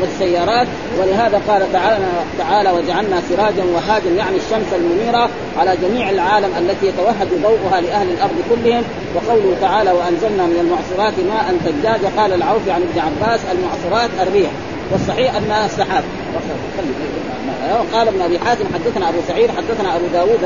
والسيارات. 0.00 0.66
ولهذا 0.98 1.40
قال 1.48 1.72
تعالى 1.72 2.04
تعالى 2.38 2.70
وجعلنا 2.70 3.22
سراجا 3.28 3.64
وهاجا 3.74 4.10
يعني 4.10 4.36
الشمس 4.36 4.70
المنيرة 4.74 5.28
على 5.58 5.76
جميع 5.82 6.10
العالم 6.10 6.50
التي 6.58 6.86
يتوهج 6.86 7.28
ضوءها 7.42 7.80
لأهل 7.80 8.08
الأرض 8.10 8.36
كلهم. 8.50 8.82
وقوله 9.14 9.56
تعالى 9.60 9.90
وانزلنا 10.22 10.46
من 10.46 10.60
المعصرات 10.60 11.14
ماء 11.18 11.54
ثجاجا. 11.64 12.10
قال 12.16 12.32
العوف 12.32 12.68
عن 12.68 12.82
ابن 12.82 13.00
عباس 13.00 13.40
المعصرات 13.52 14.10
الريح. 14.20 14.50
والصحيح 14.92 15.34
أنها 15.34 15.66
السحاب 15.66 16.04
قال 17.92 18.08
ابن 18.08 18.20
أبي 18.20 18.38
حاتم 18.38 18.64
حدثنا 18.74 19.08
أبو 19.08 19.18
سعيد 19.28 19.50
حدثنا 19.50 19.96
أبو 19.96 20.06
داود 20.12 20.38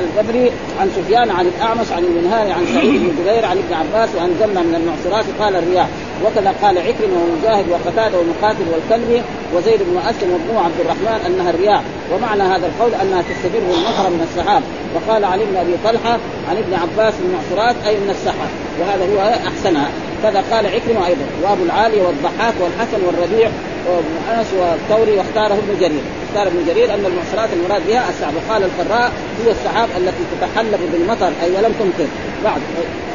البدري 0.00 0.50
عن 0.80 0.90
سفيان 0.96 1.30
عن 1.30 1.46
الأعمش 1.46 1.92
عن 1.92 2.04
المنهار 2.04 2.52
عن 2.52 2.66
سعيد 2.74 3.00
بن 3.00 3.12
جبير 3.20 3.44
عن 3.44 3.58
ابن 3.58 3.74
عباس 3.74 4.08
وأنزلنا 4.14 4.62
من 4.62 4.74
المعصرات. 4.74 5.24
قال 5.40 5.56
الرياح. 5.56 5.88
وكذا 6.24 6.54
قال 6.62 6.78
عكرمة 6.78 7.16
ومجاهد 7.22 7.64
وقتادة 7.70 8.18
ومقاتل 8.18 8.64
والكلبي 8.72 9.22
وزيد 9.54 9.80
بن 9.82 9.98
أسلم 9.98 10.32
وابن 10.32 10.56
عبد 10.64 10.80
الرحمن 10.80 11.20
أنها 11.26 11.50
الرياح. 11.50 11.82
ومعنى 12.12 12.42
هذا 12.42 12.66
القول 12.66 12.94
أنها 12.94 13.22
تستدر 13.22 13.58
المطر 13.58 14.10
من 14.10 14.26
السحاب. 14.30 14.62
وقال 14.94 15.24
علي 15.24 15.44
بن 15.44 15.56
أبي 15.56 15.74
طلحة 15.84 16.18
عن 16.48 16.56
ابن 16.56 16.74
عباس 16.74 17.14
المعصرات 17.24 17.76
أي 17.86 17.94
من 17.94 18.10
السحاب 18.10 18.50
وهذا 18.80 19.04
هو 19.14 19.20
أحسنها. 19.48 19.88
كذا 20.22 20.44
قال 20.50 20.66
عكرمة 20.66 21.06
أيضا. 21.06 21.26
وأبو 21.42 21.62
العالي 21.62 22.00
والضحاك 22.00 22.54
والحسن 22.60 23.00
والربيع 23.06 23.50
وابن 23.86 24.38
أنس 24.38 24.46
والثوري 24.58 25.18
واختاره 25.18 25.54
ابن 25.54 25.80
جرير. 25.80 26.02
اختار 26.28 26.46
ابن 26.46 26.64
جرير 26.66 26.94
أن 26.94 27.06
المعصرات 27.06 27.48
المراد 27.52 27.82
بها 27.86 28.08
السحاب. 28.08 28.34
وقال 28.36 28.62
القراء 28.64 29.12
هي 29.44 29.50
السحاب 29.50 29.88
التي 29.96 30.22
تتحلب 30.32 30.80
بالمطر 30.92 31.32
أي 31.42 31.50
ولم 31.50 31.72
تمطر. 31.80 32.08
بعد 32.44 32.60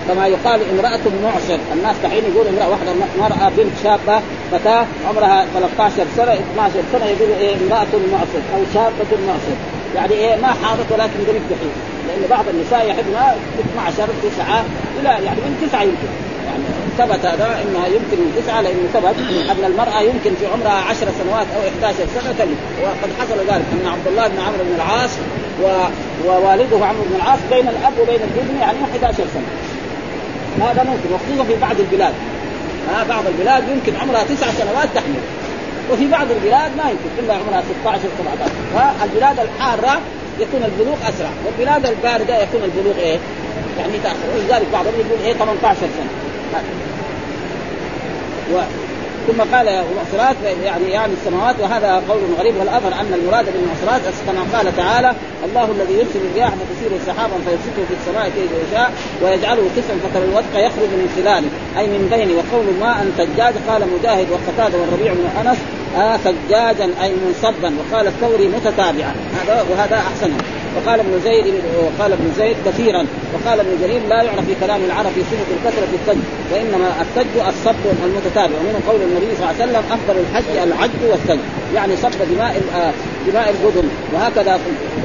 كما 0.07 0.27
يقال 0.27 0.59
امرأة 0.73 0.99
معصر. 1.23 1.59
الناس 1.73 1.95
دحين 2.03 2.23
يقول 2.33 2.47
امرأة 2.47 2.69
واحدة 2.69 2.93
مرأة 3.19 3.51
بنت 3.57 3.73
شابة 3.83 4.21
فتاة 4.51 4.85
عمرها 5.09 5.45
13 5.53 6.05
سنة 6.17 6.33
12 6.33 6.73
سنة 6.91 7.05
يقول 7.05 7.29
إيه 7.39 7.55
امرأة 7.55 7.93
معصر 8.11 8.41
أو 8.55 8.61
شابة 8.73 9.11
معصر. 9.27 9.55
يعني 9.95 10.13
إيه 10.13 10.35
ما 10.35 10.47
حاضت 10.47 10.91
ولكن 10.91 11.19
قريب 11.27 11.41
دحين 11.51 11.71
لأن 12.07 12.29
بعض 12.29 12.45
النساء 12.53 12.87
يحبن 12.89 13.15
12 13.73 14.07
9 14.23 14.63
إلى 14.99 15.09
يعني 15.25 15.39
من 15.41 15.67
9 15.69 15.83
يمكن. 15.83 16.09
يعني 16.45 16.63
ثبت 16.99 17.25
هذا 17.25 17.47
إنها 17.63 17.87
يمكن 17.87 18.17
من 18.23 18.31
تسعة 18.37 18.61
لأنه 18.61 18.87
ثبت 18.93 19.15
أن 19.51 19.63
المرأة 19.71 20.01
يمكن 20.01 20.31
في 20.39 20.45
عمرها 20.53 20.79
10 20.89 21.11
سنوات 21.19 21.47
أو 21.55 21.61
11 21.67 21.97
سنة. 22.15 22.31
تلد 22.39 22.57
وقد 22.83 23.09
حصل 23.19 23.39
ذلك 23.39 23.67
أن 23.75 23.87
عبد 23.93 24.07
الله 24.07 24.27
بن 24.27 24.39
عمرو 24.39 24.63
بن 24.69 24.75
العاص 24.75 25.13
و... 25.63 25.65
ووالده 26.27 26.85
عمرو 26.85 27.03
بن 27.09 27.15
العاص 27.15 27.39
بين 27.51 27.67
الأب 27.67 27.93
وبين 28.01 28.21
الابن 28.29 28.55
يعني 28.61 28.77
11 28.91 29.23
سنة. 29.33 29.49
هذا 30.67 30.83
ممكن 30.83 31.09
وخصوصا 31.13 31.43
في 31.43 31.55
بعض 31.61 31.75
البلاد. 31.79 32.13
ها 32.89 33.03
بعض 33.09 33.23
البلاد 33.27 33.63
يمكن 33.69 33.99
عمرها 34.01 34.23
تسع 34.23 34.47
سنوات 34.51 34.89
تحمل. 34.95 35.23
وفي 35.91 36.07
بعض 36.07 36.27
البلاد 36.31 36.71
ما 36.77 36.85
يمكن 36.93 37.09
إلا 37.19 37.33
عمرها 37.33 37.63
16 37.81 37.99
17 38.19 38.51
فالبلاد 38.73 39.39
الحارة 39.39 40.01
يكون 40.39 40.61
البلوغ 40.63 40.97
أسرع. 41.09 41.29
والبلاد 41.45 41.85
الباردة 41.85 42.43
يكون 42.43 42.61
البلوغ 42.63 42.97
إيه؟ 42.97 43.19
يعني 43.79 43.93
تأخر. 44.03 44.27
ولذلك 44.35 44.67
بعضهم 44.73 44.93
يقول 44.99 45.19
إيه؟ 45.25 45.33
18 45.33 45.77
سنة. 45.79 46.11
و... 48.53 48.59
ثم 49.27 49.41
قال 49.55 49.67
المعصرات 49.67 50.35
يعني 50.65 50.91
يعني 50.91 51.13
السماوات 51.13 51.55
وهذا 51.59 52.03
قول 52.09 52.19
غريب. 52.39 52.55
والاثر 52.57 52.87
أن 52.87 53.13
المراد 53.13 53.45
بالمعصرات 53.45 54.01
كما 54.27 54.57
قال 54.57 54.77
تعالى 54.77 55.13
الله 55.45 55.71
الذي 55.71 55.93
يرسل 55.93 56.19
الرياح 56.31 56.49
فتثير 56.49 56.99
سحابا 57.07 57.33
فيبسطه 57.45 57.83
في 57.87 57.93
السماء 57.99 58.29
كيف 58.29 58.51
يشاء 58.67 58.91
ويجعله 59.23 59.69
كسفا 59.77 59.95
فترى 60.03 60.23
الودق 60.23 60.53
يخرج 60.67 60.89
من 60.99 61.09
خلاله. 61.15 61.49
أي 61.77 61.87
من 61.87 62.07
بينه 62.11 62.33
وقول 62.39 62.65
ماء 62.79 63.05
ثجاج 63.17 63.53
قال 63.69 63.81
مجاهد 63.99 64.27
وقتاده 64.31 64.77
والربيع 64.77 65.13
بن 65.13 65.47
أنس 65.47 65.57
آه 65.97 66.17
فجاجا 66.17 66.89
أي 67.03 67.13
منصبا. 67.25 67.73
وقال 67.79 68.07
الثوري 68.07 68.47
متتابعا. 68.47 69.13
هذا 69.41 69.65
وهذا 69.71 69.95
احسن 69.95 70.31
وقال 70.77 70.99
ابن 70.99 71.19
زيد 71.23 71.45
وقال 71.83 72.13
ابن 72.13 72.31
زيد 72.37 72.57
كثيرا. 72.65 73.05
وقال 73.33 73.59
ابن 73.59 73.71
جرير 73.81 74.01
لا 74.09 74.21
يعرف 74.21 74.45
في 74.45 74.55
كلام 74.61 74.81
العرب 74.83 75.11
في 75.15 75.21
صفة 75.21 75.49
الكثره 75.57 75.87
الثلج 75.93 76.23
وإنما 76.51 76.89
الثلج 77.01 77.47
الصب 77.47 77.81
المتتابع. 78.05 78.55
ومن 78.59 78.83
قول 78.87 79.01
النبي 79.01 79.35
صلى 79.35 79.49
الله 79.49 79.55
عليه 79.61 79.63
وسلم 79.63 79.83
أفضل 79.91 80.19
الحج 80.19 80.57
العج 80.67 80.89
والثلج 81.09 81.39
يعني 81.75 81.95
صب 81.95 82.11
دماء 82.31 82.61
آه، 82.75 82.91
دماء 83.27 83.49
البدن 83.49 83.87
وهكذا 84.13 84.59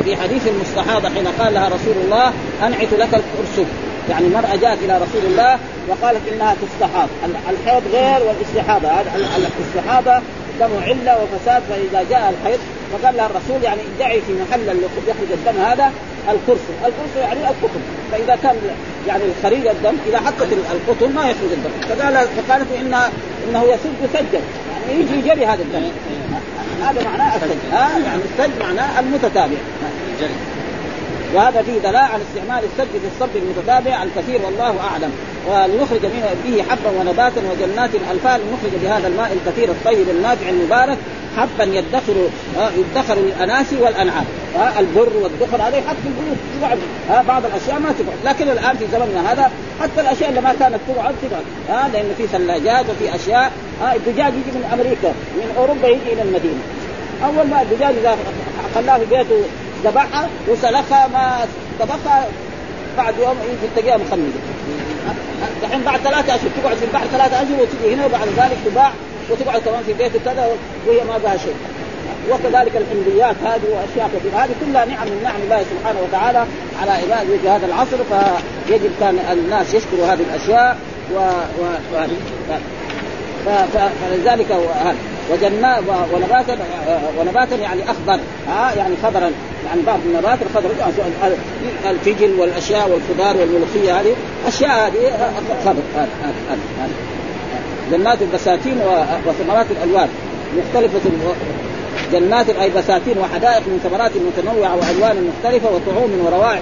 في 0.05 0.17
حديث 0.17 0.43
المستحاضة 0.49 1.09
حين 1.09 1.27
قال 1.27 1.55
لها 1.55 1.69
رسول 1.69 1.97
الله 2.05 2.33
أنعت 2.63 2.93
لك 2.93 3.21
الكرسف 3.21 3.69
يعني 4.11 4.29
مرأة 4.29 4.57
جاءت 4.57 4.79
إلى 4.85 4.95
رسول 4.97 5.23
الله 5.31 5.59
وقالت 5.89 6.21
إنها 6.33 6.55
تستحاض. 6.63 7.09
الحيض 7.51 7.83
غير 7.93 8.21
والاستحاضة. 8.27 8.89
الاستحاضة 9.17 10.23
دم 10.61 10.71
علة 10.83 11.19
وفساد 11.23 11.63
فإذا 11.63 12.05
جاء 12.11 12.35
الحيض 12.35 12.59
فقال 12.93 13.17
لها 13.17 13.27
الرسول 13.27 13.63
يعني 13.63 13.81
ادعي 13.97 14.21
في 14.21 14.33
محل 14.33 14.61
يخرج 15.09 15.33
الدم 15.33 15.61
هذا 15.61 15.93
القرص، 16.29 16.61
القرص 16.85 17.17
يعني 17.17 17.41
القطن، 17.41 17.81
فإذا 18.13 18.39
كان 18.43 18.57
يعني 19.09 19.23
خريج 19.43 19.67
الدم 19.67 19.97
إذا 20.09 20.21
حطت 20.21 20.49
القطن 20.53 21.15
ما 21.15 21.31
يخرج 21.31 21.53
الدم، 21.53 21.71
فقال 21.89 22.27
فقالت 22.29 22.67
انها 22.81 23.11
إنه 23.49 23.65
يسد 23.65 24.11
سجا، 24.13 24.41
يعني 24.89 25.01
يجي 25.01 25.19
يجري 25.19 25.47
هذا 25.47 25.63
الدم. 25.63 25.83
هذا 26.83 27.05
معناه 27.05 27.37
السج، 27.37 27.73
ها؟ 27.73 27.99
يعني 28.07 28.23
السج 28.39 28.51
معناه 28.61 29.01
المتتابع. 29.01 29.57
وهذا 31.35 31.63
فيه 31.63 31.79
دلاله 31.79 31.99
على 31.99 32.23
استعمال 32.23 32.65
السج 32.65 32.91
في 32.91 33.09
الصب 33.15 33.37
المتتابع 33.37 34.03
الكثير 34.03 34.41
والله 34.45 34.75
أعلم. 34.81 35.13
ولنخرج 35.49 36.01
به 36.45 36.65
حبا 36.71 36.91
ونباتا 37.01 37.41
وجنات 37.51 37.91
الفال 37.95 38.41
لنخرج 38.41 38.83
بهذا 38.83 39.09
الماء 39.09 39.33
الكثير 39.33 39.69
الطيب 39.71 40.09
النافع 40.09 40.49
المبارك 40.49 40.99
حبا 41.37 41.65
يدخر 41.65 42.15
يدخر 42.79 43.15
للاناس 43.15 43.67
والأنعام. 43.81 44.25
البر 44.79 45.13
والدخر 45.23 45.63
هذا 45.63 45.77
يحط 45.77 45.97
في 46.03 46.09
البيوت 46.09 46.39
يقعد 46.63 46.79
بعض 47.27 47.45
الأشياء 47.45 47.79
ما 47.79 47.93
تقعد 47.93 48.35
لكن 48.35 48.51
الآن 48.51 48.77
في 48.77 48.87
زمننا 48.93 49.33
هذا 49.33 49.51
حتى 49.81 50.01
الأشياء 50.01 50.31
اللي 50.31 50.41
ما 50.41 50.55
كانت 50.61 50.79
تقعد 50.89 51.15
تقعد 51.23 51.45
ها 51.69 51.89
لأن 51.93 52.15
في 52.19 52.27
ثلاجات 52.27 52.85
وفي 52.91 53.15
أشياء. 53.17 53.53
الدجاج 53.97 54.33
يجي 54.33 54.59
من 54.59 54.69
أمريكا 54.73 55.13
من 55.37 55.55
أوروبا 55.59 55.89
يجي 55.89 56.13
إلى 56.13 56.23
المدينة. 56.23 56.61
أول 57.25 57.47
ما 57.49 57.63
الدجاج 57.63 57.95
إذا 58.01 58.17
خلاه 58.75 58.99
في 58.99 59.05
بيته 59.05 59.43
ذبحها 59.85 60.29
وسلخها 60.49 61.07
ما 61.07 61.47
طبخها 61.81 62.27
بعد 62.97 63.15
يوم 63.19 63.37
يجي 63.49 63.73
تلاقيها 63.77 63.97
مخمدة. 63.97 64.41
دحين 65.63 65.83
بعد 65.83 66.01
ثلاثة 66.01 66.35
أشهر 66.35 66.49
تقعد 66.63 66.77
في 66.77 66.85
البحر 66.85 67.07
ثلاثة 67.07 67.37
أشهر 67.37 67.61
وتجي 67.61 67.95
هنا 67.95 68.07
وبعد 68.07 68.29
ذلك 68.37 68.57
تباع 68.67 68.93
وتقعد 69.31 69.61
كمان 69.61 69.83
في 69.87 69.93
بيت 69.93 70.13
كذا 70.25 70.49
وهي 70.87 71.05
ما 71.05 71.19
بها 71.19 71.37
شيء. 71.37 71.55
وكذلك 72.31 72.73
الحمضيات 72.77 73.37
هذه 73.45 73.63
وأشياء 73.71 74.11
كثيرة. 74.17 74.45
هذه 74.45 74.51
كلها 74.61 74.85
نعم 74.85 75.07
من 75.07 75.21
نعم 75.25 75.41
الله 75.45 75.63
سبحانه 75.63 76.01
وتعالى 76.09 76.47
على 76.83 76.91
عباده 76.91 77.39
في 77.43 77.49
هذا 77.49 77.67
العصر 77.67 77.97
فيجب 78.67 78.91
كان 79.01 79.19
الناس 79.33 79.75
يشكروا 79.75 80.07
هذه 80.07 80.21
الأشياء 80.31 80.77
و, 81.15 81.19
و... 81.61 81.65
فلذلك 84.01 84.51
هذا. 84.51 84.97
وجنات 85.33 85.83
ونباتا 86.13 86.59
ونباتا 87.19 87.57
يعني 87.57 87.83
أخضر. 87.85 88.21
ها 88.49 88.73
يعني 88.77 88.95
خضرا. 89.03 89.31
يعني 89.67 89.83
بعض 89.87 89.99
النبات 90.07 90.39
الخضر. 90.43 90.71
الفجل 91.91 92.41
والأشياء 92.41 92.91
والخضار 92.91 93.37
والملوخية 93.37 94.01
هذه 94.01 94.15
أشياء 94.47 94.71
هذه 94.71 95.33
خضر 95.65 95.83
هذا 95.97 96.89
جنات 97.93 98.23
البساتين 98.23 98.81
وثمرات 99.27 99.67
الألوان 99.71 100.09
مختلفة 100.59 101.11
جنات 102.15 102.51
أي 102.51 102.71
بساتين 102.71 103.19
وحدائق 103.19 103.63
من 103.67 103.79
ثمرات 103.85 104.13
متنوعة 104.17 104.77
وألوان 104.77 105.31
مختلفة 105.31 105.69
وطعوم 105.75 106.11
وروائح 106.27 106.61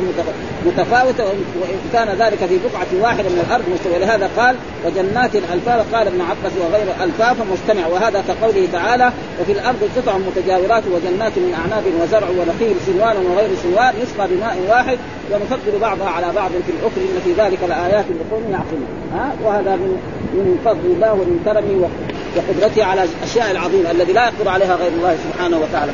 متفاوتة 0.67 1.25
وإن 1.25 1.79
كان 1.93 2.09
ذلك 2.09 2.39
في 2.39 2.59
بقعة 2.59 3.03
واحدة 3.03 3.29
من 3.29 3.45
الأرض 3.47 3.65
مستوى 3.75 3.93
ولهذا 3.97 4.31
قال 4.37 4.57
وجنات 4.87 5.31
الفاف 5.37 5.95
قال 5.95 6.07
ابن 6.07 6.21
عباس 6.21 6.53
وغير 6.61 6.87
الفاف 7.05 7.37
مجتمع 7.53 7.87
وهذا 7.87 8.25
كقوله 8.29 8.69
تعالى 8.73 9.13
وفي 9.41 9.53
الأرض 9.53 9.91
قطع 9.97 10.13
متجاورات 10.19 10.83
وجنات 10.87 11.33
من 11.37 11.55
أعناب 11.55 11.85
وزرع 12.03 12.29
ونخيل 12.29 12.77
سنوان 12.87 13.17
وغير 13.27 13.51
سنوان 13.63 13.95
يسقى 14.03 14.29
بماء 14.29 14.57
واحد 14.69 14.99
ونفضل 15.33 15.79
بعضها 15.81 16.09
على 16.09 16.27
بعض 16.35 16.51
في 16.51 16.73
الآخر 16.73 17.01
إن 17.01 17.21
في 17.25 17.33
ذلك 17.43 17.59
لآيات 17.69 18.05
لقوم 18.21 18.45
يعقلون. 18.53 18.87
ها؟ 19.15 19.33
وهذا 19.45 19.77
من 19.77 19.99
من 20.35 20.59
فضل 20.65 20.87
الله 20.95 21.13
ومن 21.13 21.41
كرمه 21.45 21.89
وقدرته 22.37 22.85
على 22.85 23.05
الأشياء 23.05 23.51
العظيمة 23.51 23.91
الذي 23.91 24.13
لا 24.13 24.25
يقدر 24.25 24.49
عليها 24.49 24.77
غير 24.77 24.93
الله 24.93 25.17
سبحانه 25.25 25.59
وتعالى. 25.59 25.93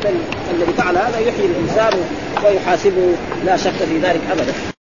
الذي 0.55 0.72
فعل 0.72 0.96
هذا 0.96 1.18
يحيي 1.18 1.46
الإنسان 1.46 1.92
ويحاسبه 2.44 3.14
لا 3.44 3.57
شك 3.57 3.70
في 3.70 3.98
ذلك 3.98 4.20
ابدا. 4.31 4.77